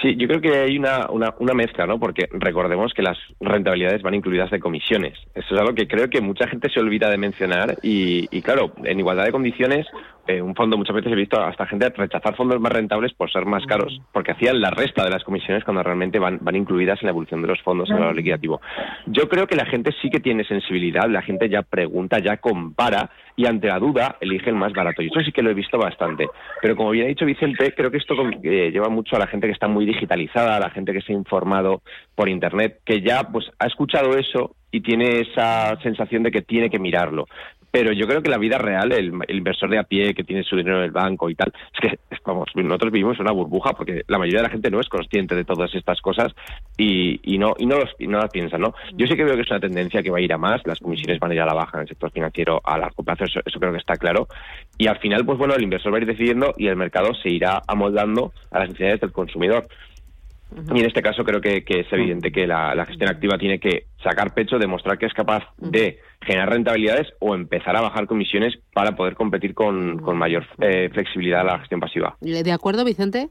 Sí, 0.00 0.16
yo 0.16 0.26
creo 0.28 0.40
que 0.40 0.56
hay 0.56 0.78
una, 0.78 1.10
una, 1.10 1.34
una, 1.38 1.52
mezcla, 1.52 1.86
¿no? 1.86 1.98
Porque 1.98 2.26
recordemos 2.32 2.94
que 2.94 3.02
las 3.02 3.18
rentabilidades 3.40 4.02
van 4.02 4.14
incluidas 4.14 4.50
de 4.50 4.60
comisiones. 4.60 5.18
Eso 5.34 5.54
es 5.54 5.60
algo 5.60 5.74
que 5.74 5.88
creo 5.88 6.08
que 6.08 6.20
mucha 6.20 6.48
gente 6.48 6.70
se 6.70 6.80
olvida 6.80 7.10
de 7.10 7.18
mencionar 7.18 7.76
y, 7.82 8.28
y 8.30 8.40
claro, 8.40 8.72
en 8.84 8.98
igualdad 8.98 9.24
de 9.24 9.32
condiciones 9.32 9.86
eh, 10.26 10.40
un 10.40 10.54
fondo 10.54 10.76
muchas 10.76 10.94
veces 10.94 11.12
he 11.12 11.16
visto 11.16 11.40
hasta 11.40 11.66
gente 11.66 11.88
rechazar 11.90 12.36
fondos 12.36 12.60
más 12.60 12.72
rentables 12.72 13.12
por 13.14 13.30
ser 13.30 13.46
más 13.46 13.64
caros, 13.66 14.00
porque 14.12 14.32
hacían 14.32 14.60
la 14.60 14.70
resta 14.70 15.04
de 15.04 15.10
las 15.10 15.24
comisiones 15.24 15.64
cuando 15.64 15.82
realmente 15.82 16.18
van, 16.18 16.38
van 16.40 16.56
incluidas 16.56 17.00
en 17.02 17.06
la 17.06 17.10
evolución 17.10 17.42
de 17.42 17.48
los 17.48 17.60
fondos 17.62 17.88
en 17.88 17.96
el 17.96 18.00
valor 18.00 18.16
liquidativo. 18.16 18.60
Yo 19.06 19.28
creo 19.28 19.46
que 19.46 19.56
la 19.56 19.66
gente 19.66 19.90
sí 20.00 20.10
que 20.10 20.20
tiene 20.20 20.44
sensibilidad, 20.44 21.08
la 21.08 21.22
gente 21.22 21.48
ya 21.48 21.62
pregunta, 21.62 22.18
ya 22.18 22.36
compara 22.36 23.10
y 23.36 23.46
ante 23.46 23.68
la 23.68 23.78
duda 23.78 24.16
elige 24.20 24.50
el 24.50 24.56
más 24.56 24.72
barato. 24.72 25.02
Y 25.02 25.06
eso 25.06 25.20
sí 25.20 25.32
que 25.32 25.42
lo 25.42 25.50
he 25.50 25.54
visto 25.54 25.78
bastante. 25.78 26.28
Pero 26.60 26.76
como 26.76 26.90
bien 26.90 27.06
ha 27.06 27.08
dicho 27.08 27.24
Vicente, 27.24 27.72
creo 27.74 27.90
que 27.90 27.98
esto 27.98 28.14
eh, 28.42 28.70
lleva 28.70 28.88
mucho 28.88 29.16
a 29.16 29.18
la 29.18 29.26
gente 29.26 29.46
que 29.46 29.52
está 29.52 29.68
muy 29.68 29.86
digitalizada, 29.86 30.56
a 30.56 30.60
la 30.60 30.70
gente 30.70 30.92
que 30.92 31.00
se 31.00 31.12
ha 31.12 31.16
informado 31.16 31.82
por 32.14 32.28
Internet, 32.28 32.80
que 32.84 33.00
ya 33.00 33.22
pues 33.24 33.50
ha 33.58 33.66
escuchado 33.66 34.16
eso 34.16 34.54
y 34.70 34.82
tiene 34.82 35.20
esa 35.20 35.76
sensación 35.82 36.22
de 36.22 36.30
que 36.30 36.42
tiene 36.42 36.70
que 36.70 36.78
mirarlo 36.78 37.26
pero 37.70 37.92
yo 37.92 38.06
creo 38.06 38.22
que 38.22 38.30
la 38.30 38.38
vida 38.38 38.58
real, 38.58 38.92
el, 38.92 39.12
inversor 39.28 39.70
de 39.70 39.78
a 39.78 39.84
pie 39.84 40.14
que 40.14 40.24
tiene 40.24 40.42
su 40.42 40.56
dinero 40.56 40.78
en 40.78 40.84
el 40.84 40.90
banco 40.90 41.30
y 41.30 41.34
tal, 41.34 41.52
es 41.82 41.90
que 41.90 41.98
vamos, 42.24 42.48
nosotros 42.54 42.92
vivimos 42.92 43.18
una 43.20 43.32
burbuja 43.32 43.72
porque 43.72 44.02
la 44.08 44.18
mayoría 44.18 44.40
de 44.40 44.48
la 44.48 44.52
gente 44.52 44.70
no 44.70 44.80
es 44.80 44.88
consciente 44.88 45.34
de 45.34 45.44
todas 45.44 45.74
estas 45.74 46.00
cosas 46.00 46.32
y, 46.76 47.20
y 47.22 47.38
no 47.38 47.54
y 47.58 47.66
no, 47.66 47.78
los, 47.78 47.94
las 47.98 48.30
piensa, 48.30 48.58
¿no? 48.58 48.74
Yo 48.94 49.06
sí 49.06 49.16
que 49.16 49.24
veo 49.24 49.36
que 49.36 49.42
es 49.42 49.50
una 49.50 49.60
tendencia 49.60 50.02
que 50.02 50.10
va 50.10 50.18
a 50.18 50.20
ir 50.20 50.32
a 50.32 50.38
más, 50.38 50.60
las 50.64 50.78
comisiones 50.78 51.18
van 51.18 51.30
a 51.30 51.34
ir 51.34 51.40
a 51.40 51.46
la 51.46 51.54
baja 51.54 51.78
en 51.78 51.82
el 51.82 51.88
sector 51.88 52.10
financiero 52.10 52.60
a 52.64 52.78
largo 52.78 53.02
plazo, 53.02 53.24
eso, 53.24 53.60
creo 53.60 53.72
que 53.72 53.78
está 53.78 53.96
claro. 53.96 54.28
Y 54.78 54.86
al 54.86 54.98
final, 54.98 55.24
pues 55.24 55.38
bueno, 55.38 55.54
el 55.54 55.62
inversor 55.62 55.92
va 55.92 55.98
a 55.98 56.00
ir 56.00 56.06
decidiendo 56.06 56.54
y 56.56 56.68
el 56.68 56.76
mercado 56.76 57.14
se 57.14 57.30
irá 57.30 57.62
amoldando 57.66 58.32
a 58.50 58.60
las 58.60 58.68
necesidades 58.68 59.00
del 59.00 59.12
consumidor. 59.12 59.66
Y 60.74 60.80
en 60.80 60.86
este 60.86 61.02
caso 61.02 61.24
creo 61.24 61.40
que, 61.40 61.62
es 61.66 61.92
evidente 61.92 62.32
que 62.32 62.46
la, 62.46 62.84
gestión 62.86 63.10
activa 63.10 63.38
tiene 63.38 63.60
que 63.60 63.84
sacar 64.02 64.34
pecho, 64.34 64.58
demostrar 64.58 64.98
que 64.98 65.06
es 65.06 65.14
capaz 65.14 65.44
de 65.58 65.98
generar 66.22 66.50
rentabilidades 66.50 67.08
o 67.20 67.34
empezar 67.34 67.76
a 67.76 67.80
bajar 67.80 68.06
comisiones 68.06 68.58
para 68.72 68.96
poder 68.96 69.14
competir 69.14 69.54
con, 69.54 70.02
mayor 70.16 70.44
eh, 70.60 70.90
flexibilidad 70.92 71.40
a 71.40 71.44
la 71.44 71.58
gestión 71.60 71.80
pasiva. 71.80 72.16
¿De 72.20 72.52
acuerdo, 72.52 72.84
Vicente? 72.84 73.28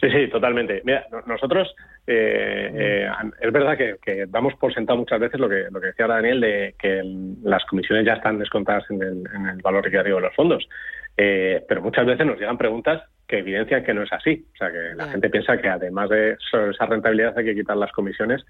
Sí, 0.00 0.10
sí, 0.10 0.28
totalmente. 0.30 0.82
Mira, 0.84 1.06
nosotros 1.26 1.74
eh, 2.06 2.70
eh, 2.74 3.08
es 3.40 3.52
verdad 3.52 3.76
que, 3.76 4.26
damos 4.28 4.54
por 4.54 4.72
sentado 4.74 4.98
muchas 4.98 5.20
veces 5.20 5.38
lo 5.38 5.48
que, 5.48 5.66
lo 5.70 5.80
que 5.80 5.88
decía 5.88 6.06
Daniel 6.06 6.40
de 6.40 6.74
que 6.78 7.02
las 7.42 7.64
comisiones 7.66 8.06
ya 8.06 8.14
están 8.14 8.38
descontadas 8.38 8.84
en 8.90 9.02
el, 9.02 9.24
en 9.34 9.46
el 9.46 9.62
valor 9.62 9.84
liquidativo 9.84 10.16
de 10.16 10.22
los 10.22 10.34
fondos. 10.34 10.66
pero 11.14 11.82
muchas 11.82 12.06
veces 12.06 12.26
nos 12.26 12.38
llegan 12.38 12.58
preguntas 12.58 13.02
que 13.26 13.38
evidencian 13.38 13.84
que 13.84 13.94
no 13.94 14.02
es 14.02 14.12
así. 14.12 14.46
O 14.54 14.56
sea, 14.56 14.70
que 14.70 14.94
la 14.94 15.08
gente 15.08 15.30
piensa 15.30 15.56
que 15.56 15.68
además 15.68 16.10
de 16.10 16.36
esa 16.52 16.86
rentabilidad 16.86 17.36
hay 17.38 17.44
que 17.44 17.54
quitar 17.54 17.76
las 17.76 17.92
comisiones, 17.92 18.44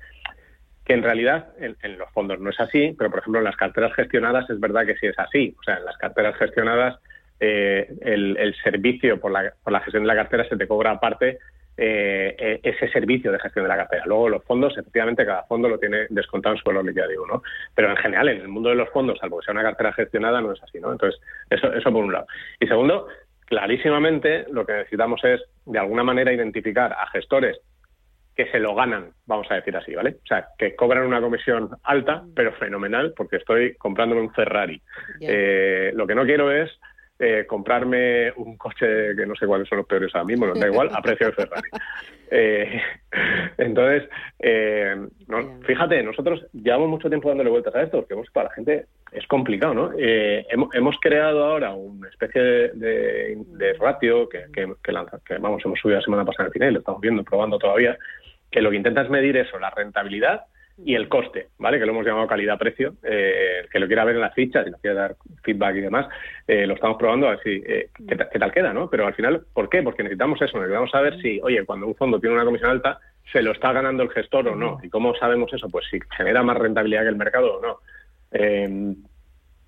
que 0.85 0.93
en 0.93 1.03
realidad 1.03 1.49
en, 1.59 1.99
los 1.99 2.11
fondos 2.11 2.41
no 2.41 2.51
es 2.51 2.61
así, 2.61 2.95
pero 2.99 3.11
por 3.11 3.21
ejemplo 3.21 3.41
en 3.41 3.45
las 3.45 3.57
carteras 3.57 3.95
gestionadas 3.95 4.49
es 4.51 4.61
verdad 4.61 4.85
que 4.85 4.97
sí 4.97 5.07
es 5.07 5.19
así. 5.19 5.55
O 5.59 5.63
sea, 5.63 5.79
en 5.79 5.85
las 5.85 5.97
carteras 5.97 6.37
gestionadas 6.37 6.99
eh, 7.41 7.89
el, 8.03 8.55
servicio 8.63 9.19
por 9.21 9.33
la, 9.33 9.53
por 9.63 9.73
la 9.73 9.81
gestión 9.81 10.03
de 10.03 10.09
la 10.09 10.15
cartera 10.15 10.49
se 10.49 10.57
te 10.57 10.69
cobra 10.69 10.91
aparte 10.91 11.39
eh, 11.77 12.37
e, 12.39 12.61
ese 12.63 12.89
servicio 12.89 13.33
de 13.33 13.39
gestión 13.41 13.65
de 13.65 13.69
la 13.69 13.77
cartera. 13.77 14.05
Luego 14.07 14.29
los 14.29 14.45
fondos, 14.45 14.77
efectivamente, 14.77 15.25
cada 15.25 15.43
fondo 15.45 15.69
lo 15.69 15.79
tiene 15.79 16.07
descontado 16.11 16.55
en 16.55 16.61
su 16.61 16.69
valor 16.69 16.85
liquidativo, 16.85 17.27
¿no? 17.27 17.43
Pero 17.75 17.91
en 17.91 17.97
general, 17.97 18.29
en 18.29 18.43
el 18.43 18.49
mundo 18.49 18.69
de 18.69 18.77
los 18.77 18.91
fondos, 18.91 19.19
salvo 19.19 19.41
que 19.41 19.47
sea 19.47 19.53
una 19.53 19.63
cartera 19.63 19.93
gestionada, 19.93 20.41
no 20.41 20.53
es 20.53 20.63
así, 20.63 20.79
¿no? 20.79 20.93
Entonces, 20.93 21.21
eso, 21.51 21.73
eso 21.73 21.93
por 21.93 22.05
un 22.05 22.13
lado. 22.13 22.27
Y 22.61 22.67
segundo, 22.67 23.09
clarísimamente 23.45 24.47
lo 24.51 24.65
que 24.67 24.75
necesitamos 24.75 25.23
es, 25.25 25.41
de 25.67 25.79
alguna 25.79 26.05
manera, 26.05 26.33
identificar 26.33 26.93
a 26.93 27.07
gestores 27.09 27.59
que 28.35 28.51
se 28.51 28.59
lo 28.59 28.75
ganan, 28.75 29.13
vamos 29.27 29.49
a 29.51 29.55
decir 29.55 29.77
así, 29.77 29.95
¿vale? 29.95 30.17
O 30.25 30.27
sea, 30.27 30.49
que 30.59 30.75
cobran 30.75 31.07
una 31.07 31.21
comisión 31.21 31.71
alta, 31.85 32.25
pero 32.35 32.53
fenomenal, 32.55 33.15
porque 33.17 33.37
estoy 33.37 33.77
comprándome 33.77 34.23
un 34.23 34.33
Ferrari. 34.33 34.83
Eh, 35.21 35.93
lo 35.95 36.07
que 36.07 36.17
no 36.17 36.25
quiero 36.25 36.51
es 36.51 36.71
eh, 37.17 37.45
comprarme 37.47 38.33
un 38.33 38.57
coche 38.57 39.15
que 39.17 39.25
no 39.25 39.37
sé 39.37 39.47
cuáles 39.47 39.69
son 39.69 39.79
los 39.79 39.87
peores 39.87 40.13
ahora 40.15 40.27
mismo, 40.27 40.47
no 40.47 40.55
da 40.55 40.67
igual, 40.67 40.91
a 40.93 41.01
precio 41.01 41.29
de 41.29 41.33
Ferrari. 41.33 41.69
Eh, 42.37 42.81
entonces, 43.59 44.09
eh, 44.41 44.97
fíjate, 45.65 46.03
nosotros 46.03 46.45
llevamos 46.53 46.89
mucho 46.89 47.09
tiempo 47.09 47.29
dándole 47.29 47.51
vueltas 47.51 47.75
a 47.77 47.83
esto, 47.83 47.99
porque 47.99 48.29
para 48.33 48.49
la 48.49 48.55
gente 48.55 48.87
es 49.13 49.25
complicado, 49.29 49.73
¿no? 49.73 49.93
hemos, 49.97 50.99
creado 51.01 51.45
ahora 51.45 51.75
una 51.75 52.09
especie 52.09 52.43
de, 52.43 53.77
ratio 53.79 54.29
que, 54.29 54.47
que, 54.53 55.39
vamos, 55.39 55.65
hemos 55.65 55.79
subido 55.79 55.99
la 55.99 56.05
semana 56.05 56.25
pasada 56.25 56.47
al 56.47 56.53
final, 56.53 56.73
lo 56.73 56.79
estamos 56.81 57.01
viendo, 57.01 57.23
probando 57.23 57.59
todavía, 57.59 57.97
que 58.51 58.63
lo 58.63 58.71
que 58.71 58.77
intenta 58.79 59.03
es 59.03 59.11
medir 59.11 59.37
eso, 59.37 59.57
la 59.61 59.71
rentabilidad 59.71 60.47
y 60.79 60.95
el 60.95 61.09
coste, 61.09 61.49
¿vale? 61.59 61.79
Que 61.79 61.87
lo 61.87 61.93
hemos 61.93 62.05
llamado 62.05 62.27
calidad-precio, 62.27 62.95
eh, 63.05 63.67
que 63.71 63.79
lo 63.79 63.87
quiera 63.87 64.05
ver 64.05 64.17
en 64.17 64.23
las 64.23 64.35
fichas 64.35 64.67
y 64.67 64.71
nos 64.71 64.81
quiera 64.81 65.01
dar 65.01 65.17
feedback 65.43 65.77
y 65.77 65.81
demás, 65.81 66.09
eh, 66.49 66.67
lo 66.67 66.75
estamos 66.75 66.97
probando 66.99 67.29
a 67.29 67.31
ver 67.31 67.41
si, 67.43 67.63
eh, 67.65 67.91
qué, 68.09 68.17
tal 68.17 68.53
queda, 68.53 68.73
¿no? 68.73 68.91
Pero 68.91 69.07
al 69.07 69.15
final, 69.15 69.45
¿por 69.53 69.69
qué? 69.69 69.83
Porque 69.83 70.03
necesitamos 70.03 70.41
eso, 70.43 70.59
necesitamos 70.59 70.91
saber 70.91 71.21
si, 71.21 71.41
oye, 71.43 71.65
cuando 71.65 71.87
un 71.87 71.95
fondo 71.95 72.19
tiene 72.19 72.35
una 72.35 72.45
comisión 72.45 72.71
alta, 72.71 72.99
se 73.33 73.43
lo 73.43 73.53
está 73.53 73.73
ganando 73.73 74.03
el 74.03 74.11
gestor 74.11 74.49
o 74.49 74.57
no. 74.57 74.79
¿Y 74.83 74.89
cómo 74.89 75.15
sabemos 75.15 75.53
eso? 75.53 75.69
Pues 75.69 75.87
si 75.91 75.99
genera 76.17 76.43
más 76.43 76.57
rentabilidad 76.57 77.03
que 77.03 77.09
el 77.09 77.17
mercado 77.17 77.59
o 77.59 77.63
no. 77.63 77.79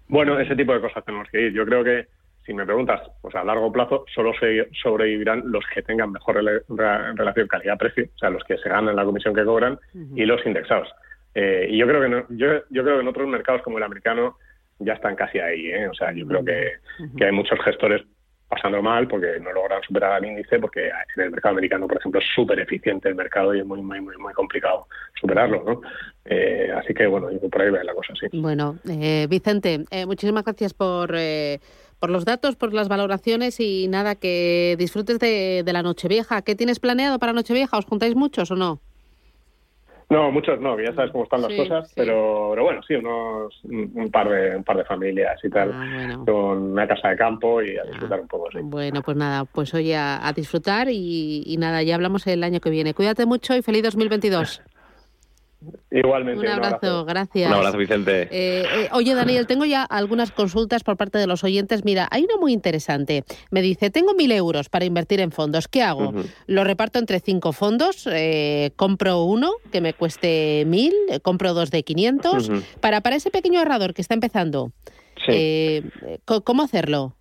bueno, 0.09 0.39
ese 0.41 0.57
tipo 0.57 0.75
de 0.75 0.81
cosas 0.81 1.05
tenemos 1.05 1.29
que 1.31 1.41
ir. 1.41 1.53
Yo 1.53 1.65
creo 1.65 1.85
que 1.85 2.07
si 2.47 2.55
me 2.55 2.65
preguntas, 2.65 3.01
pues 3.21 3.35
a 3.35 3.45
largo 3.45 3.73
plazo 3.73 4.05
solo 4.15 4.33
se 4.39 4.69
sobrevivirán 4.81 5.43
los 5.47 5.65
que 5.67 5.83
tengan 5.83 6.13
mejor 6.13 6.37
relación 6.37 7.49
calidad-precio, 7.49 8.05
o 8.15 8.19
sea, 8.19 8.31
los 8.31 8.45
que 8.45 8.57
se 8.59 8.69
ganan 8.69 8.95
la 8.95 9.05
comisión 9.05 9.35
que 9.35 9.45
cobran 9.45 9.79
y 10.15 10.25
los 10.25 10.45
indexados. 10.47 10.89
Eh, 11.35 11.67
y 11.69 11.79
yo 11.79 11.87
creo 11.87 12.01
que 12.01 12.09
no, 12.09 12.25
yo, 12.31 12.63
yo 12.71 12.83
creo 12.83 12.97
que 12.97 13.03
en 13.03 13.09
otros 13.09 13.29
mercados 13.29 13.63
como 13.63 13.79
el 13.79 13.85
americano 13.85 14.39
ya 14.79 14.95
están 14.95 15.17
casi 15.17 15.39
ahí, 15.39 15.67
¿eh? 15.67 15.89
o 15.89 15.95
sea, 15.95 16.13
yo 16.13 16.27
creo 16.27 16.45
que, 16.45 16.73
que 17.17 17.25
hay 17.25 17.33
muchos 17.33 17.59
gestores 17.65 18.03
pasando 18.49 18.81
mal 18.81 19.09
porque 19.09 19.41
no 19.41 19.53
logran 19.53 19.83
superar 19.83 20.23
el 20.23 20.31
índice 20.31 20.59
porque 20.61 20.87
en 20.87 21.23
el 21.23 21.31
mercado 21.31 21.55
americano, 21.55 21.89
por 21.89 21.99
ejemplo, 21.99 22.21
es 22.21 22.27
súper 22.35 22.61
eficiente 22.61 23.09
el 23.09 23.15
mercado 23.15 23.55
y 23.55 23.61
es 23.61 23.67
muy, 23.67 23.83
muy, 23.83 24.01
muy, 24.01 24.17
muy 24.19 24.33
complicado 24.35 24.87
superarlo, 25.21 25.63
¿no? 25.65 25.81
Eh, 26.25 26.71
así 26.77 26.95
que, 26.95 27.07
bueno, 27.07 27.31
yo 27.31 27.41
por 27.51 27.63
ahí 27.63 27.71
ve 27.71 27.83
la 27.83 27.95
cosa, 27.95 28.13
sí. 28.19 28.29
Bueno, 28.33 28.79
eh, 28.89 29.27
Vicente, 29.29 29.85
eh, 29.91 30.07
muchísimas 30.07 30.45
gracias 30.45 30.75
por 30.75 31.11
por 31.99 32.11
los 32.11 32.25
datos, 32.25 32.57
por 32.57 32.73
las 32.73 32.89
valoraciones 32.89 33.61
y 33.61 33.89
nada, 33.89 34.15
que 34.15 34.77
disfrutes 34.79 35.19
de, 35.19 35.63
de 35.65 35.73
la 35.73 35.83
Nochevieja. 35.83 36.43
¿Qué 36.43 36.55
tienes 36.55 36.81
planeado 36.81 37.19
para 37.19 37.33
Nochevieja? 37.33 37.79
¿Os 37.79 37.87
juntáis 37.87 38.15
muchos 38.15 38.51
o 38.51 38.57
no? 38.57 38.81
No, 40.09 40.31
muchos 40.31 40.61
no, 40.61 40.79
ya 40.79 40.95
sabes 40.95 41.11
cómo 41.11 41.25
están 41.25 41.43
las 41.43 41.53
cosas, 41.53 41.93
Pero, 41.97 42.51
pero 42.53 42.63
bueno, 42.63 42.81
sí, 42.87 42.95
unos 42.95 43.53
un, 43.65 44.09
par 44.13 44.29
de 44.29 44.57
un 44.57 44.63
par 44.63 44.77
de 44.77 44.85
familias 44.85 45.37
y 45.43 45.51
tal, 45.51 45.73
ah, 45.75 46.23
con 46.25 46.63
una 46.73 46.87
casa 46.87 47.09
de 47.09 47.17
campo 47.17 47.61
y 47.61 47.77
a 47.77 47.83
ah, 47.83 47.87
disfrutar 47.87 48.21
un 48.21 48.29
poco, 48.29 48.49
sí. 48.53 48.59
Bueno, 48.63 49.03
pues 49.03 49.17
nada, 49.17 49.45
pues 49.47 49.75
hoy 49.75 49.93
a, 49.95 50.33
disfrutar 50.35 50.89
y, 50.91 51.43
y, 51.45 51.57
nada, 51.57 51.83
ya 51.83 51.97
hablamos 51.97 52.25
el 52.29 52.45
año 52.45 52.61
que 52.61 52.71
viene. 52.71 52.95
Cuídate 52.95 53.27
mucho 53.27 53.57
y 53.57 53.63
feliz 53.63 53.83
2022. 53.83 54.63
Igualmente. 55.91 56.41
Un 56.41 56.53
abrazo, 56.53 57.05
gracias. 57.05 57.49
Un 57.49 57.57
abrazo, 57.57 57.79
Vicente. 57.79 58.23
Eh, 58.31 58.65
eh, 58.65 58.89
oye, 58.93 59.15
Daniel, 59.15 59.47
tengo 59.47 59.65
ya 59.65 59.83
algunas 59.83 60.31
consultas 60.31 60.85
por 60.85 60.97
parte 60.97 61.19
de 61.19 61.27
los 61.27 61.45
oyentes. 61.45 61.85
Mira, 61.85 62.07
hay 62.11 62.25
una 62.25 62.37
muy 62.37 62.53
interesante. 62.53 63.25
Me 63.51 63.63
dice, 63.63 63.91
tengo 63.91 64.15
mil 64.15 64.31
euros 64.33 64.69
para 64.69 64.85
invertir 64.85 65.21
en 65.21 65.33
fondos. 65.33 65.69
¿Qué 65.69 65.83
hago? 65.83 66.13
Lo 66.47 66.65
reparto 66.65 66.99
entre 66.99 67.21
cinco 67.21 67.53
fondos. 67.53 68.09
Eh, 68.11 68.73
compro 68.77 69.25
uno 69.25 69.53
que 69.73 69.81
me 69.81 69.95
cueste 69.95 70.65
mil, 70.67 70.93
compro 71.23 71.55
dos 71.55 71.71
de 71.71 71.83
500. 71.83 72.51
para, 72.81 73.01
para 73.01 73.17
ese 73.17 73.31
pequeño 73.31 73.59
ahorrador 73.59 73.95
que 73.95 74.03
está 74.03 74.15
empezando, 74.15 74.73
¿cómo 76.45 76.63
hacerlo? 76.63 77.16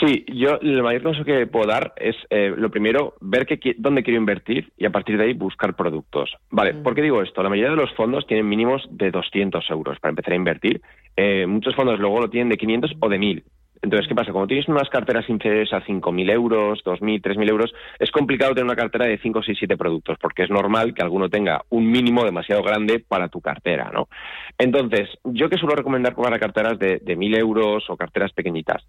Sí, 0.00 0.24
yo 0.28 0.58
el 0.62 0.82
mayor 0.82 1.02
consejo 1.02 1.26
que 1.26 1.46
puedo 1.46 1.66
dar 1.66 1.92
es, 1.96 2.16
eh, 2.30 2.54
lo 2.56 2.70
primero, 2.70 3.14
ver 3.20 3.44
qué, 3.44 3.74
dónde 3.76 4.02
quiero 4.02 4.18
invertir 4.18 4.72
y 4.78 4.86
a 4.86 4.90
partir 4.90 5.18
de 5.18 5.24
ahí 5.24 5.34
buscar 5.34 5.76
productos. 5.76 6.34
Vale, 6.50 6.72
¿por 6.74 6.94
qué 6.94 7.02
digo 7.02 7.22
esto? 7.22 7.42
La 7.42 7.50
mayoría 7.50 7.72
de 7.72 7.76
los 7.76 7.92
fondos 7.92 8.26
tienen 8.26 8.48
mínimos 8.48 8.82
de 8.90 9.10
200 9.10 9.68
euros 9.70 9.98
para 10.00 10.10
empezar 10.10 10.32
a 10.32 10.36
invertir. 10.36 10.80
Eh, 11.16 11.46
muchos 11.46 11.74
fondos 11.74 11.98
luego 12.00 12.18
lo 12.18 12.30
tienen 12.30 12.48
de 12.48 12.56
500 12.56 12.92
o 12.98 13.08
de 13.10 13.18
1000. 13.18 13.44
Entonces, 13.82 14.08
¿qué 14.08 14.14
pasa? 14.14 14.32
Como 14.32 14.46
tienes 14.46 14.68
unas 14.68 14.88
carteras 14.90 15.28
inferiores 15.28 15.72
a 15.72 15.82
5.000 15.82 16.30
euros, 16.30 16.82
2.000, 16.84 17.22
3.000 17.22 17.48
euros, 17.48 17.72
es 17.98 18.10
complicado 18.10 18.52
tener 18.52 18.64
una 18.64 18.76
cartera 18.76 19.06
de 19.06 19.18
5, 19.18 19.42
6, 19.42 19.56
7 19.58 19.76
productos, 19.76 20.18
porque 20.20 20.42
es 20.42 20.50
normal 20.50 20.92
que 20.92 21.02
alguno 21.02 21.30
tenga 21.30 21.62
un 21.70 21.90
mínimo 21.90 22.24
demasiado 22.24 22.62
grande 22.62 23.02
para 23.06 23.28
tu 23.28 23.40
cartera, 23.40 23.90
¿no? 23.92 24.08
Entonces, 24.58 25.08
yo 25.24 25.48
que 25.48 25.56
suelo 25.56 25.74
recomendar 25.76 26.14
para 26.14 26.38
carteras 26.38 26.78
de, 26.78 26.98
de 26.98 27.16
1.000 27.16 27.38
euros 27.38 27.88
o 27.88 27.96
carteras 27.96 28.32
pequeñitas, 28.32 28.84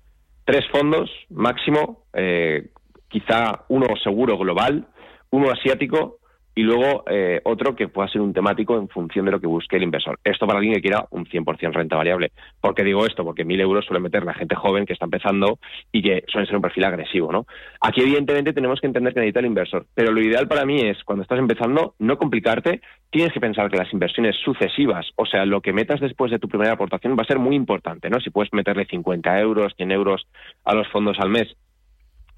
tres 0.46 0.68
fondos 0.70 1.10
máximo, 1.30 2.06
eh, 2.14 2.70
quizá 3.10 3.66
uno 3.70 3.88
seguro 4.04 4.38
global, 4.38 4.88
uno 5.32 5.52
asiático 5.52 6.21
y 6.55 6.63
luego 6.63 7.03
eh, 7.10 7.39
otro 7.43 7.75
que 7.75 7.88
pueda 7.88 8.10
ser 8.10 8.22
un 8.22 8.34
temático 8.34 8.77
en 8.77 8.89
función 8.89 9.25
de 9.25 9.31
lo 9.31 9.39
que 9.39 9.48
busque 9.48 9.77
el 9.77 9.84
inversor. 9.84 10.20
Esto 10.24 10.46
para 10.46 10.60
alguien 10.60 10.75
que 10.75 10.81
quiera 10.81 11.05
un 11.12 11.25
100% 11.25 11.74
renta 11.74 11.96
variable. 11.96 12.31
¿Por 12.60 12.75
qué 12.75 12.84
digo 12.84 13.05
esto? 13.05 13.24
Porque 13.24 13.46
mil 13.46 13.60
euros 13.62 13.86
suele 13.86 14.01
meter 14.01 14.24
la 14.24 14.34
gente 14.34 14.55
joven 14.55 14.86
que 14.86 14.93
está 14.93 15.05
empezando 15.05 15.60
y 15.91 16.01
que 16.01 16.24
suele 16.27 16.48
ser 16.48 16.55
un 16.55 16.62
perfil 16.62 16.86
agresivo, 16.86 17.31
¿no? 17.31 17.46
Aquí 17.79 18.01
evidentemente 18.01 18.53
tenemos 18.53 18.79
que 18.79 18.88
entender 18.88 19.13
que 19.13 19.20
necesita 19.20 19.39
el 19.39 19.46
inversor, 19.46 19.86
pero 19.93 20.12
lo 20.12 20.22
ideal 20.22 20.48
para 20.48 20.65
mí 20.65 20.81
es 20.81 21.03
cuando 21.03 21.24
estás 21.24 21.39
empezando 21.39 21.96
no 22.00 22.17
complicarte, 22.17 22.81
tienes 23.10 23.34
que 23.34 23.39
pensar 23.39 23.70
que 23.70 23.77
las 23.77 23.91
inversiones 23.93 24.36
sucesivas, 24.43 25.08
o 25.15 25.25
sea, 25.25 25.46
lo 25.46 25.62
que 25.62 25.74
metas 25.74 26.00
después 26.00 26.31
de 26.31 26.39
tu 26.39 26.48
primera 26.48 26.74
aportación 26.74 27.17
va 27.17 27.24
a 27.24 27.27
ser 27.27 27.39
muy 27.39 27.55
importante, 27.55 28.10
¿no? 28.10 28.20
Si 28.20 28.29
puedes 28.29 28.53
meterle 28.53 28.86
50 28.86 29.39
euros, 29.39 29.74
100 29.77 29.91
euros 29.91 30.27
a 30.65 30.74
los 30.74 30.88
fondos 30.89 31.20
al 31.20 31.29
mes 31.29 31.55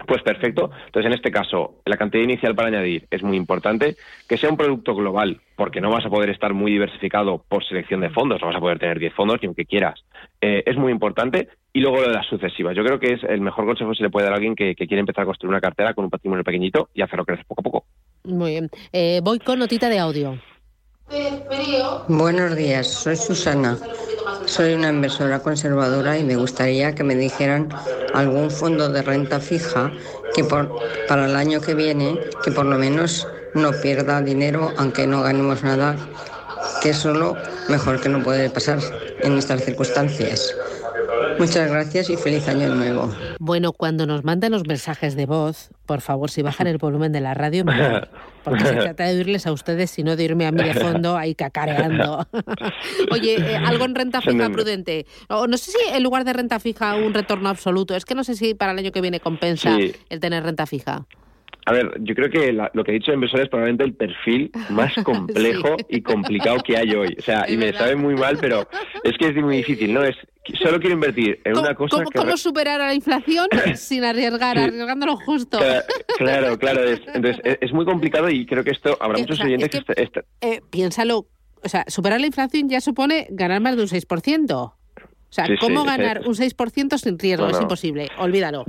pues 0.06 0.22
perfecto. 0.22 0.70
Entonces, 0.86 1.06
en 1.06 1.14
este 1.14 1.30
caso, 1.30 1.76
la 1.84 1.96
cantidad 1.96 2.22
inicial 2.22 2.54
para 2.54 2.68
añadir 2.68 3.06
es 3.10 3.22
muy 3.22 3.36
importante. 3.36 3.96
Que 4.28 4.36
sea 4.36 4.50
un 4.50 4.56
producto 4.56 4.94
global, 4.94 5.40
porque 5.56 5.80
no 5.80 5.90
vas 5.90 6.04
a 6.04 6.10
poder 6.10 6.30
estar 6.30 6.52
muy 6.54 6.72
diversificado 6.72 7.44
por 7.48 7.64
selección 7.64 8.00
de 8.00 8.10
fondos, 8.10 8.40
no 8.40 8.48
vas 8.48 8.56
a 8.56 8.60
poder 8.60 8.78
tener 8.78 8.98
10 8.98 9.14
fondos 9.14 9.38
ni 9.40 9.46
aunque 9.46 9.64
quieras. 9.64 10.04
Eh, 10.40 10.62
es 10.66 10.76
muy 10.76 10.92
importante. 10.92 11.48
Y 11.72 11.80
luego 11.80 11.96
lo 11.96 12.08
de 12.08 12.14
las 12.14 12.26
sucesivas. 12.26 12.76
Yo 12.76 12.84
creo 12.84 13.00
que 13.00 13.14
es 13.14 13.24
el 13.24 13.40
mejor 13.40 13.66
consejo 13.66 13.90
que 13.90 13.96
se 13.96 14.04
le 14.04 14.10
puede 14.10 14.26
dar 14.26 14.34
a 14.34 14.36
alguien 14.36 14.54
que, 14.54 14.74
quiere 14.76 15.00
empezar 15.00 15.22
a 15.22 15.26
construir 15.26 15.50
una 15.50 15.60
cartera 15.60 15.92
con 15.92 16.04
un 16.04 16.10
patrimonio 16.10 16.44
pequeñito 16.44 16.88
y 16.94 17.02
hacerlo 17.02 17.24
crecer 17.24 17.44
poco 17.46 17.62
a 17.62 17.64
poco. 17.64 17.84
Muy 18.24 18.52
bien. 18.52 18.70
Eh, 18.92 19.20
voy 19.24 19.40
con 19.40 19.58
notita 19.58 19.88
de 19.88 19.98
audio. 19.98 20.38
Buenos 22.08 22.54
días, 22.54 22.86
soy 22.86 23.16
Susana. 23.16 23.78
Soy 24.46 24.74
una 24.74 24.90
inversora 24.90 25.38
conservadora 25.38 26.18
y 26.18 26.24
me 26.24 26.36
gustaría 26.36 26.94
que 26.94 27.02
me 27.02 27.14
dijeran 27.14 27.68
algún 28.12 28.50
fondo 28.50 28.88
de 28.88 29.02
renta 29.02 29.40
fija 29.40 29.90
que 30.34 30.44
por, 30.44 30.70
para 31.08 31.26
el 31.26 31.36
año 31.36 31.60
que 31.60 31.74
viene, 31.74 32.18
que 32.44 32.50
por 32.50 32.66
lo 32.66 32.78
menos 32.78 33.26
no 33.54 33.72
pierda 33.72 34.20
dinero 34.20 34.72
aunque 34.76 35.06
no 35.06 35.22
ganemos 35.22 35.62
nada, 35.62 35.96
que 36.82 36.90
es 36.90 36.96
solo 36.98 37.36
mejor 37.68 38.00
que 38.00 38.08
no 38.08 38.22
puede 38.22 38.50
pasar 38.50 38.78
en 39.20 39.38
estas 39.38 39.64
circunstancias. 39.64 40.54
Muchas 41.38 41.70
gracias 41.70 42.10
y 42.10 42.16
feliz 42.16 42.46
año 42.48 42.74
nuevo. 42.74 43.10
Bueno, 43.40 43.72
cuando 43.72 44.06
nos 44.06 44.24
mandan 44.24 44.52
los 44.52 44.66
mensajes 44.66 45.16
de 45.16 45.26
voz, 45.26 45.70
por 45.86 46.00
favor, 46.00 46.30
si 46.30 46.42
bajan 46.42 46.66
el 46.66 46.78
volumen 46.78 47.12
de 47.12 47.20
la 47.20 47.34
radio, 47.34 47.64
porque 48.42 48.64
se 48.64 48.74
trata 48.74 49.04
de 49.04 49.16
oírles 49.16 49.46
a 49.46 49.52
ustedes, 49.52 49.90
sino 49.90 50.16
de 50.16 50.24
irme 50.24 50.46
a 50.46 50.52
mí 50.52 50.62
de 50.62 50.74
fondo 50.74 51.16
ahí 51.16 51.34
cacareando. 51.34 52.26
Oye, 53.10 53.36
eh, 53.36 53.56
algo 53.56 53.84
en 53.84 53.94
renta 53.94 54.20
fija 54.20 54.48
prudente. 54.50 55.06
O 55.28 55.46
no 55.46 55.56
sé 55.56 55.72
si 55.72 55.94
en 55.94 56.02
lugar 56.02 56.24
de 56.24 56.32
renta 56.32 56.58
fija 56.58 56.96
un 56.96 57.12
retorno 57.12 57.48
absoluto. 57.48 57.94
Es 57.94 58.04
que 58.04 58.14
no 58.14 58.24
sé 58.24 58.34
si 58.34 58.54
para 58.54 58.72
el 58.72 58.78
año 58.78 58.92
que 58.92 59.00
viene 59.00 59.20
compensa 59.20 59.76
el 60.08 60.20
tener 60.20 60.42
renta 60.42 60.66
fija. 60.66 61.06
A 61.66 61.72
ver, 61.72 61.92
yo 62.00 62.14
creo 62.14 62.30
que 62.30 62.52
lo 62.52 62.84
que 62.84 62.90
he 62.90 62.94
dicho 62.94 63.10
de 63.10 63.14
inversor 63.14 63.40
es 63.40 63.48
probablemente 63.48 63.84
el 63.84 63.94
perfil 63.94 64.50
más 64.70 64.92
complejo 65.04 65.76
y 65.88 66.02
complicado 66.02 66.58
que 66.58 66.76
hay 66.76 66.94
hoy. 66.94 67.16
O 67.18 67.22
sea, 67.22 67.48
y 67.48 67.56
me 67.56 67.72
sabe 67.72 67.96
muy 67.96 68.14
mal, 68.14 68.36
pero 68.40 68.68
es 69.02 69.12
que 69.18 69.28
es 69.28 69.36
muy 69.36 69.58
difícil, 69.58 69.92
¿no? 69.92 70.04
Es 70.04 70.16
solo 70.62 70.78
quiero 70.78 70.94
invertir 70.94 71.40
en 71.44 71.56
una 71.56 71.74
cosa 71.74 71.96
¿cómo, 71.96 72.10
¿Cómo 72.10 72.36
superar 72.36 72.80
a 72.80 72.88
la 72.88 72.94
inflación 72.94 73.46
sin 73.76 74.04
arriesgar, 74.04 74.58
arriesgándolo 74.58 75.16
justo? 75.16 75.58
Claro, 76.18 76.58
claro. 76.58 76.84
es, 76.84 77.00
entonces, 77.14 77.58
es, 77.60 77.72
muy 77.72 77.86
complicado 77.86 78.28
y 78.28 78.44
creo 78.44 78.62
que 78.62 78.70
esto 78.70 78.96
habrá 79.00 79.18
muchos 79.18 79.40
oyentes 79.40 79.70
que... 79.70 79.78
Este, 79.96 80.24
eh, 80.42 80.60
piénsalo, 80.70 81.26
o 81.62 81.68
sea, 81.68 81.84
superar 81.88 82.20
la 82.20 82.26
inflación 82.26 82.68
ya 82.68 82.80
supone 82.80 83.26
ganar 83.30 83.60
más 83.60 83.76
de 83.76 83.82
un 83.82 83.88
6%. 83.88 84.52
O 84.54 84.76
sea, 85.30 85.46
¿cómo 85.58 85.82
ganar 85.84 86.22
un 86.26 86.34
6% 86.34 86.98
sin 86.98 87.18
riesgo? 87.18 87.48
es 87.48 87.60
imposible, 87.60 88.08
olvídalo. 88.18 88.64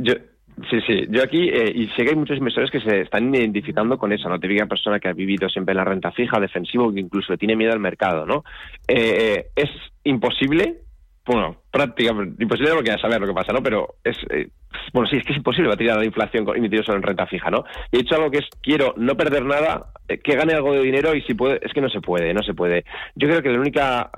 Sí, 0.69 0.79
sí. 0.87 1.05
Yo 1.09 1.21
aquí, 1.21 1.49
eh, 1.49 1.71
y 1.75 1.87
sé 1.89 2.03
que 2.03 2.11
hay 2.11 2.15
muchos 2.15 2.37
inversores 2.37 2.71
que 2.71 2.79
se 2.79 3.01
están 3.01 3.33
identificando 3.35 3.97
con 3.97 4.13
eso, 4.13 4.29
¿no? 4.29 4.39
Típica 4.39 4.65
persona 4.65 4.99
que 4.99 5.09
ha 5.09 5.13
vivido 5.13 5.49
siempre 5.49 5.73
en 5.73 5.77
la 5.77 5.83
renta 5.83 6.11
fija, 6.11 6.39
defensivo, 6.39 6.93
que 6.93 7.01
incluso 7.01 7.37
tiene 7.37 7.57
miedo 7.57 7.73
al 7.73 7.79
mercado, 7.79 8.25
¿no? 8.25 8.43
Eh, 8.87 9.47
es 9.53 9.69
imposible, 10.05 10.77
bueno, 11.25 11.57
prácticamente 11.71 12.41
imposible 12.41 12.71
porque 12.71 12.91
ya 12.91 12.97
saber 12.97 13.19
lo 13.19 13.27
que 13.27 13.33
pasa, 13.33 13.51
¿no? 13.51 13.61
Pero 13.61 13.95
es, 14.01 14.15
eh, 14.29 14.47
bueno, 14.93 15.09
sí, 15.09 15.17
es 15.17 15.25
que 15.25 15.33
es 15.33 15.37
imposible 15.37 15.69
batir 15.69 15.91
a 15.91 15.97
la 15.97 16.05
inflación 16.05 16.47
invertido 16.55 16.83
solo 16.83 16.99
en 16.99 17.03
renta 17.03 17.27
fija, 17.27 17.51
¿no? 17.51 17.65
Y 17.91 17.97
he 17.97 17.99
dicho 18.03 18.15
algo 18.15 18.31
que 18.31 18.37
es, 18.37 18.45
quiero 18.61 18.93
no 18.95 19.17
perder 19.17 19.43
nada, 19.43 19.87
que 20.07 20.35
gane 20.37 20.53
algo 20.53 20.73
de 20.73 20.83
dinero 20.83 21.13
y 21.15 21.21
si 21.23 21.33
puede, 21.33 21.59
es 21.63 21.73
que 21.73 21.81
no 21.81 21.89
se 21.89 21.99
puede, 21.99 22.33
no 22.33 22.43
se 22.43 22.53
puede. 22.53 22.85
Yo 23.15 23.27
creo 23.27 23.41
que 23.41 23.49
la 23.49 23.59
única 23.59 24.09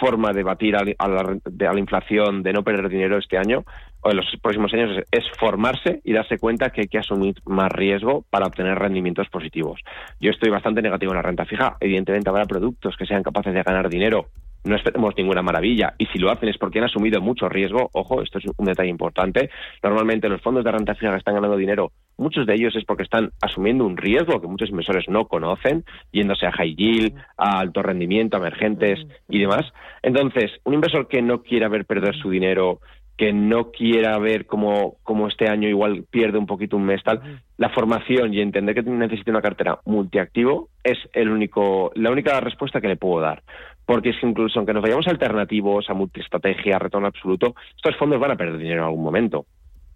forma 0.00 0.32
de 0.32 0.42
batir 0.42 0.74
a, 0.74 0.82
la, 0.82 1.38
a 1.68 1.72
la 1.72 1.78
inflación, 1.78 2.42
de 2.42 2.52
no 2.52 2.64
perder 2.64 2.88
dinero 2.88 3.18
este 3.18 3.38
año, 3.38 3.64
en 4.04 4.16
los 4.16 4.26
próximos 4.40 4.72
años 4.74 5.04
es, 5.10 5.24
formarse 5.38 6.00
y 6.04 6.12
darse 6.12 6.38
cuenta 6.38 6.70
que 6.70 6.82
hay 6.82 6.88
que 6.88 6.98
asumir 6.98 7.34
más 7.46 7.70
riesgo 7.70 8.24
para 8.30 8.46
obtener 8.46 8.78
rendimientos 8.78 9.28
positivos. 9.28 9.80
Yo 10.20 10.30
estoy 10.30 10.50
bastante 10.50 10.82
negativo 10.82 11.12
en 11.12 11.16
la 11.16 11.22
renta 11.22 11.44
fija. 11.44 11.76
Evidentemente 11.80 12.28
habrá 12.28 12.44
productos 12.44 12.96
que 12.96 13.06
sean 13.06 13.22
capaces 13.22 13.54
de 13.54 13.62
ganar 13.62 13.88
dinero 13.88 14.28
no 14.64 14.76
esperemos 14.76 15.14
ninguna 15.16 15.42
maravilla. 15.42 15.94
Y 15.98 16.06
si 16.06 16.18
lo 16.18 16.30
hacen 16.30 16.48
es 16.48 16.58
porque 16.58 16.78
han 16.78 16.84
asumido 16.84 17.20
mucho 17.20 17.48
riesgo. 17.48 17.90
Ojo, 17.92 18.22
esto 18.22 18.38
es 18.38 18.44
un 18.56 18.66
detalle 18.66 18.90
importante. 18.90 19.50
Normalmente 19.82 20.28
los 20.28 20.40
fondos 20.40 20.64
de 20.64 20.72
renta 20.72 20.94
fija 20.94 21.12
que 21.12 21.18
están 21.18 21.34
ganando 21.34 21.56
dinero, 21.56 21.92
muchos 22.16 22.46
de 22.46 22.54
ellos 22.54 22.74
es 22.76 22.84
porque 22.84 23.02
están 23.02 23.32
asumiendo 23.40 23.84
un 23.84 23.96
riesgo 23.96 24.40
que 24.40 24.46
muchos 24.46 24.70
inversores 24.70 25.08
no 25.08 25.26
conocen, 25.26 25.84
yéndose 26.12 26.46
a 26.46 26.52
high 26.52 26.74
yield, 26.74 27.14
a 27.36 27.58
alto 27.58 27.82
rendimiento, 27.82 28.36
a 28.36 28.40
emergentes 28.40 29.00
y 29.28 29.40
demás. 29.40 29.72
Entonces, 30.02 30.50
un 30.64 30.74
inversor 30.74 31.08
que 31.08 31.22
no 31.22 31.42
quiera 31.42 31.68
ver 31.68 31.84
perder 31.84 32.14
su 32.14 32.30
dinero 32.30 32.80
que 33.22 33.32
no 33.32 33.70
quiera 33.70 34.18
ver 34.18 34.46
cómo, 34.46 34.96
cómo 35.04 35.28
este 35.28 35.48
año 35.48 35.68
igual 35.68 36.04
pierde 36.10 36.38
un 36.38 36.46
poquito 36.46 36.76
un 36.76 36.82
mes 36.82 37.04
tal, 37.04 37.40
la 37.56 37.68
formación 37.68 38.34
y 38.34 38.40
entender 38.40 38.74
que 38.74 38.82
necesita 38.82 39.30
una 39.30 39.40
cartera 39.40 39.78
multiactivo 39.84 40.70
es 40.82 40.98
el 41.12 41.30
único, 41.30 41.92
la 41.94 42.10
única 42.10 42.40
respuesta 42.40 42.80
que 42.80 42.88
le 42.88 42.96
puedo 42.96 43.20
dar. 43.20 43.44
Porque 43.86 44.08
es 44.08 44.16
incluso 44.24 44.58
aunque 44.58 44.72
nos 44.72 44.82
vayamos 44.82 45.06
a 45.06 45.12
alternativos, 45.12 45.88
a 45.88 45.94
multiestrategia, 45.94 46.74
a 46.74 46.78
retorno 46.80 47.06
absoluto, 47.06 47.54
estos 47.76 47.96
fondos 47.96 48.18
van 48.18 48.32
a 48.32 48.36
perder 48.36 48.58
dinero 48.58 48.80
en 48.80 48.86
algún 48.86 49.04
momento. 49.04 49.46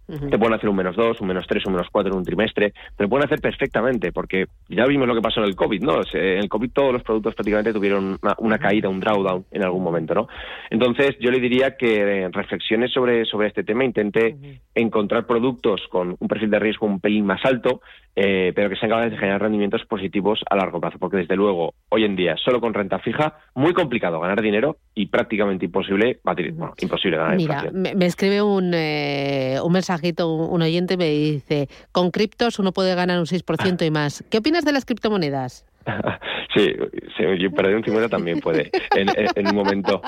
Te 0.06 0.38
pueden 0.38 0.54
hacer 0.54 0.68
un 0.68 0.76
menos 0.76 0.94
dos, 0.94 1.20
un 1.20 1.26
menos 1.26 1.46
tres, 1.48 1.66
un 1.66 1.72
menos 1.72 1.88
cuatro 1.90 2.12
en 2.12 2.18
un 2.18 2.24
trimestre, 2.24 2.72
pero 2.96 3.08
pueden 3.08 3.26
hacer 3.26 3.40
perfectamente, 3.40 4.12
porque 4.12 4.46
ya 4.68 4.86
vimos 4.86 5.08
lo 5.08 5.14
que 5.16 5.20
pasó 5.20 5.40
en 5.40 5.46
el 5.46 5.56
COVID, 5.56 5.82
¿no? 5.82 6.00
En 6.12 6.38
el 6.38 6.48
COVID 6.48 6.70
todos 6.70 6.92
los 6.92 7.02
productos 7.02 7.34
prácticamente 7.34 7.72
tuvieron 7.72 8.16
una, 8.38 8.58
caída, 8.58 8.88
un 8.88 9.00
drawdown 9.00 9.46
en 9.50 9.64
algún 9.64 9.82
momento, 9.82 10.14
¿no? 10.14 10.28
Entonces 10.70 11.16
yo 11.18 11.30
le 11.30 11.40
diría 11.40 11.76
que 11.76 12.28
reflexiones 12.32 12.92
sobre, 12.92 13.24
sobre 13.24 13.48
este 13.48 13.64
tema, 13.64 13.84
intente 13.84 14.60
encontrar 14.74 15.26
productos 15.26 15.82
con 15.90 16.16
un 16.18 16.28
perfil 16.28 16.50
de 16.50 16.58
riesgo 16.60 16.86
un 16.86 17.00
pelín 17.00 17.26
más 17.26 17.44
alto, 17.44 17.80
eh, 18.14 18.52
pero 18.54 18.70
que 18.70 18.76
sean 18.76 18.90
capaces 18.90 19.12
de 19.12 19.18
generar 19.18 19.42
rendimientos 19.42 19.84
positivos 19.84 20.40
a 20.48 20.56
largo 20.56 20.80
plazo, 20.80 20.98
porque 20.98 21.18
desde 21.18 21.36
luego, 21.36 21.74
hoy 21.90 22.04
en 22.04 22.16
día, 22.16 22.34
solo 22.42 22.60
con 22.60 22.72
renta 22.72 22.98
fija, 22.98 23.38
muy 23.54 23.74
complicado 23.74 24.20
ganar 24.20 24.40
dinero 24.40 24.78
y 24.94 25.06
prácticamente 25.06 25.66
imposible, 25.66 26.20
bueno, 26.22 26.72
imposible 26.78 27.18
ganar 27.18 27.36
Mira, 27.36 27.64
me, 27.72 28.06
escribe 28.06 28.40
un, 28.40 28.72
eh, 28.72 29.58
un 29.62 29.72
mensajito, 29.96 30.32
un, 30.32 30.62
oyente 30.62 30.96
me 30.96 31.08
dice, 31.08 31.68
con 31.92 32.10
criptos 32.10 32.58
uno 32.58 32.72
puede 32.72 32.94
ganar 32.94 33.18
un 33.18 33.26
6% 33.26 33.86
y 33.86 33.90
más. 33.90 34.24
¿Qué 34.30 34.38
opinas 34.38 34.64
de 34.64 34.72
las 34.72 34.84
criptomonedas? 34.84 35.64
sí, 36.56 36.74
sí, 37.16 37.48
perder 37.50 37.76
un 37.76 37.84
50 37.84 38.08
también 38.08 38.40
puede, 38.40 38.70
en, 38.96 39.46
un 39.46 39.54
momento. 39.54 40.02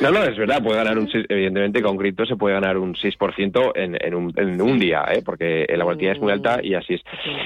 No, 0.00 0.10
no, 0.10 0.24
es 0.24 0.36
verdad, 0.36 0.60
puede 0.62 0.78
ganar 0.78 0.98
un 0.98 1.08
evidentemente 1.28 1.80
con 1.80 1.96
cripto 1.96 2.26
se 2.26 2.34
puede 2.34 2.54
ganar 2.54 2.76
un 2.76 2.94
6% 2.94 3.72
en, 3.76 3.96
en, 4.00 4.14
un, 4.14 4.32
en 4.36 4.60
un 4.60 4.78
día, 4.78 5.04
¿eh? 5.12 5.22
porque 5.24 5.64
la 5.76 5.84
volatilidad 5.84 6.16
es 6.16 6.20
muy 6.20 6.32
alta 6.32 6.58
y 6.60 6.74
así 6.74 6.94
es. 6.94 7.02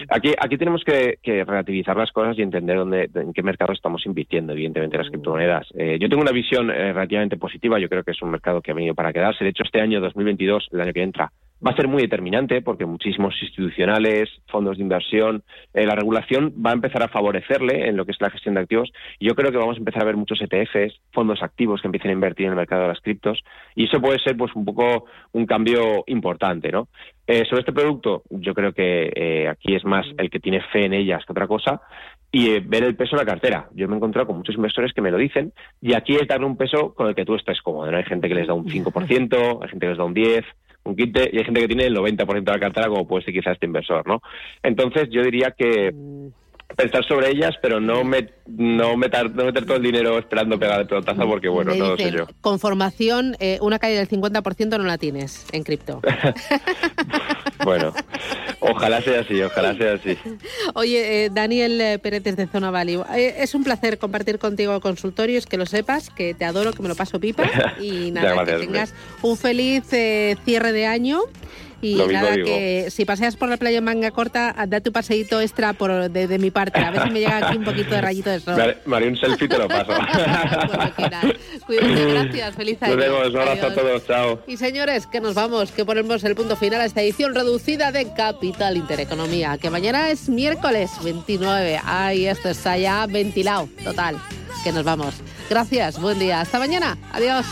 Aquí, 0.08 0.32
aquí 0.38 0.56
tenemos 0.56 0.82
que, 0.84 1.18
relativizar 1.22 1.96
las 1.96 2.12
cosas 2.12 2.38
y 2.38 2.42
entender 2.42 2.78
dónde, 2.78 3.10
en 3.14 3.32
qué 3.34 3.42
mercado 3.42 3.72
estamos 3.72 4.06
invirtiendo, 4.06 4.52
evidentemente, 4.52 4.96
las 4.96 5.08
criptomonedas. 5.08 5.66
Eh, 5.74 5.98
yo 6.00 6.08
tengo 6.08 6.22
una 6.22 6.32
visión 6.32 6.70
eh, 6.70 6.92
relativamente 6.92 7.36
positiva, 7.36 7.78
yo 7.78 7.90
creo 7.90 8.04
que 8.04 8.12
es 8.12 8.22
un 8.22 8.30
mercado 8.30 8.62
que 8.62 8.70
ha 8.70 8.74
venido 8.74 8.94
para 8.94 9.12
quedarse. 9.12 9.44
De 9.44 9.50
hecho, 9.50 9.64
este 9.64 9.80
año 9.80 10.00
2022, 10.00 10.68
el 10.72 10.80
año 10.80 10.92
que 10.92 11.02
entra, 11.02 11.30
va 11.64 11.72
a 11.72 11.76
ser 11.76 11.88
muy 11.88 12.02
determinante 12.02 12.62
porque 12.62 12.86
muchísimos 12.86 13.34
institucionales, 13.40 14.28
fondos 14.48 14.78
de 14.78 14.82
inversión, 14.82 15.42
eh, 15.74 15.86
la 15.86 15.94
regulación 15.94 16.54
va 16.64 16.70
a 16.70 16.74
empezar 16.74 17.02
a 17.02 17.08
favorecerle 17.08 17.88
en 17.88 17.96
lo 17.96 18.06
que 18.06 18.12
es 18.12 18.20
la 18.20 18.30
gestión 18.30 18.54
de 18.54 18.62
activos. 18.62 18.90
Y 19.18 19.28
yo 19.28 19.34
creo 19.34 19.50
que 19.50 19.58
vamos 19.58 19.76
a 19.76 19.78
empezar 19.78 20.02
a 20.02 20.06
ver 20.06 20.16
muchos 20.16 20.40
ETFs, 20.40 21.00
fondos 21.12 21.42
activos 21.42 21.80
que 21.80 21.88
empiecen 21.88 22.10
a 22.10 22.14
invertir 22.14 22.46
en 22.46 22.52
el 22.52 22.56
mercado 22.56 22.82
de 22.82 22.88
las 22.88 23.00
criptos. 23.00 23.42
Y 23.74 23.84
eso 23.84 24.00
puede 24.00 24.18
ser 24.18 24.36
pues 24.36 24.54
un 24.54 24.64
poco 24.64 25.04
un 25.32 25.46
cambio 25.46 26.04
importante, 26.06 26.70
¿no? 26.72 26.88
Eh, 27.26 27.44
sobre 27.48 27.60
este 27.60 27.72
producto, 27.72 28.24
yo 28.30 28.54
creo 28.54 28.72
que 28.72 29.12
eh, 29.14 29.48
aquí 29.48 29.76
es 29.76 29.84
más 29.84 30.04
el 30.18 30.30
que 30.30 30.40
tiene 30.40 30.60
fe 30.72 30.86
en 30.86 30.94
ellas 30.94 31.24
que 31.24 31.32
otra 31.32 31.46
cosa 31.46 31.80
y 32.32 32.58
ver 32.60 32.84
el 32.84 32.96
peso 32.96 33.16
de 33.16 33.22
la 33.22 33.30
cartera. 33.30 33.68
Yo 33.72 33.86
me 33.86 33.94
he 33.94 33.96
encontrado 33.98 34.26
con 34.26 34.38
muchos 34.38 34.56
inversores 34.56 34.92
que 34.92 35.00
me 35.00 35.10
lo 35.10 35.16
dicen 35.16 35.52
y 35.80 35.94
aquí 35.94 36.16
es 36.16 36.26
darle 36.26 36.46
un 36.46 36.56
peso 36.56 36.94
con 36.94 37.06
el 37.08 37.14
que 37.14 37.24
tú 37.24 37.34
estés 37.34 37.60
cómodo. 37.62 37.90
¿no? 37.90 37.98
Hay 37.98 38.04
gente 38.04 38.28
que 38.28 38.34
les 38.34 38.48
da 38.48 38.54
un 38.54 38.66
5%, 38.66 39.62
hay 39.62 39.68
gente 39.68 39.86
que 39.86 39.90
les 39.90 39.98
da 39.98 40.04
un 40.04 40.14
10%, 40.14 40.44
un 40.84 40.96
quinte 40.96 41.28
y 41.32 41.38
hay 41.38 41.44
gente 41.44 41.60
que 41.60 41.68
tiene 41.68 41.86
el 41.86 41.96
90% 41.96 42.44
de 42.44 42.52
la 42.52 42.58
cartera 42.58 42.88
como 42.88 43.06
puede 43.06 43.24
ser 43.24 43.34
quizás 43.34 43.54
este 43.54 43.66
inversor, 43.66 44.06
¿no? 44.06 44.20
Entonces 44.62 45.08
yo 45.10 45.22
diría 45.22 45.54
que 45.56 45.92
mm 45.92 46.39
pensar 46.76 47.04
sobre 47.04 47.30
ellas, 47.30 47.54
pero 47.60 47.80
no, 47.80 48.04
me, 48.04 48.30
no, 48.46 48.96
meter, 48.96 49.34
no 49.34 49.44
meter 49.44 49.64
todo 49.64 49.76
el 49.76 49.82
dinero 49.82 50.18
esperando 50.18 50.58
pegar 50.58 50.80
el 50.80 50.86
pelotazo 50.86 51.26
porque, 51.26 51.48
bueno, 51.48 51.74
no 51.74 51.88
lo 51.90 51.96
sé 51.96 52.10
yo. 52.10 52.26
Con 52.40 52.58
formación, 52.58 53.36
eh, 53.40 53.58
una 53.60 53.78
caída 53.78 53.98
del 53.98 54.08
50% 54.08 54.78
no 54.78 54.84
la 54.84 54.98
tienes 54.98 55.46
en 55.52 55.64
cripto. 55.64 56.00
bueno, 57.64 57.92
ojalá 58.60 59.00
sea 59.02 59.20
así, 59.20 59.40
ojalá 59.42 59.74
sea 59.74 59.94
así. 59.94 60.16
Oye, 60.74 61.24
eh, 61.24 61.30
Daniel 61.30 61.80
eh, 61.80 61.98
Pérez 61.98 62.22
de 62.22 62.46
Zona 62.46 62.70
Value, 62.70 63.04
es 63.14 63.54
un 63.54 63.64
placer 63.64 63.98
compartir 63.98 64.38
contigo 64.38 64.74
el 64.74 64.80
consultorio, 64.80 65.38
es 65.38 65.46
que 65.46 65.56
lo 65.56 65.66
sepas, 65.66 66.10
que 66.10 66.34
te 66.34 66.44
adoro, 66.44 66.72
que 66.72 66.82
me 66.82 66.88
lo 66.88 66.94
paso 66.94 67.20
pipa 67.20 67.44
y 67.80 68.10
nada, 68.10 68.44
que 68.44 68.52
tengas 68.54 68.94
un 69.22 69.36
feliz 69.36 69.84
cierre 69.86 70.72
de 70.72 70.86
año 70.86 71.20
y 71.82 71.94
nada, 71.94 72.34
que 72.34 72.88
si 72.90 73.04
paseas 73.04 73.36
por 73.36 73.48
la 73.48 73.56
playa 73.56 73.78
en 73.78 73.84
manga 73.84 74.10
corta, 74.10 74.54
da 74.68 74.80
tu 74.80 74.92
paseíto 74.92 75.40
extra 75.40 75.72
por, 75.72 76.10
de, 76.10 76.38
mi 76.38 76.50
parte. 76.50 76.78
A 76.80 76.90
ver 76.90 77.04
si 77.04 77.10
me 77.10 77.20
llega 77.20 77.48
aquí 77.48 77.56
un 77.56 77.64
poquito 77.64 77.94
de 77.94 78.00
rayito 78.00 78.30
de 78.30 78.40
sol. 78.40 78.76
María, 78.84 79.08
un 79.08 79.16
selfie 79.16 79.48
te 79.48 79.58
lo 79.58 79.68
paso. 79.68 79.92
Cuídate, 81.66 82.12
gracias. 82.12 82.54
Feliz 82.54 82.82
año. 82.82 82.96
Nos 82.96 83.04
vemos, 83.04 83.28
un 83.30 83.40
abrazo 83.40 83.66
a 83.66 83.74
todos. 83.74 84.06
Chao. 84.06 84.42
Y 84.46 84.56
señores, 84.56 85.06
que 85.06 85.20
nos 85.20 85.34
vamos, 85.34 85.72
que 85.72 85.84
ponemos 85.84 86.22
el 86.24 86.34
punto 86.34 86.56
final 86.56 86.82
a 86.82 86.84
esta 86.84 87.00
edición 87.02 87.34
reducida 87.34 87.92
de 87.92 88.12
Capital 88.12 88.76
Intereconomía, 88.76 89.56
que 89.56 89.70
mañana 89.70 90.10
es 90.10 90.28
miércoles 90.28 90.90
29. 91.02 91.80
Ay, 91.84 92.26
esto 92.26 92.50
está 92.50 92.76
ya 92.76 93.06
ventilado, 93.06 93.68
total. 93.82 94.16
Que 94.64 94.72
nos 94.72 94.84
vamos. 94.84 95.14
Gracias, 95.48 95.98
buen 95.98 96.18
día. 96.18 96.42
Hasta 96.42 96.58
mañana. 96.58 96.98
Adiós. 97.12 97.46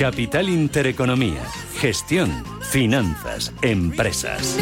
Capital 0.00 0.48
Intereconomía. 0.48 1.42
Gestión, 1.78 2.30
finanzas, 2.62 3.52
empresas. 3.60 4.56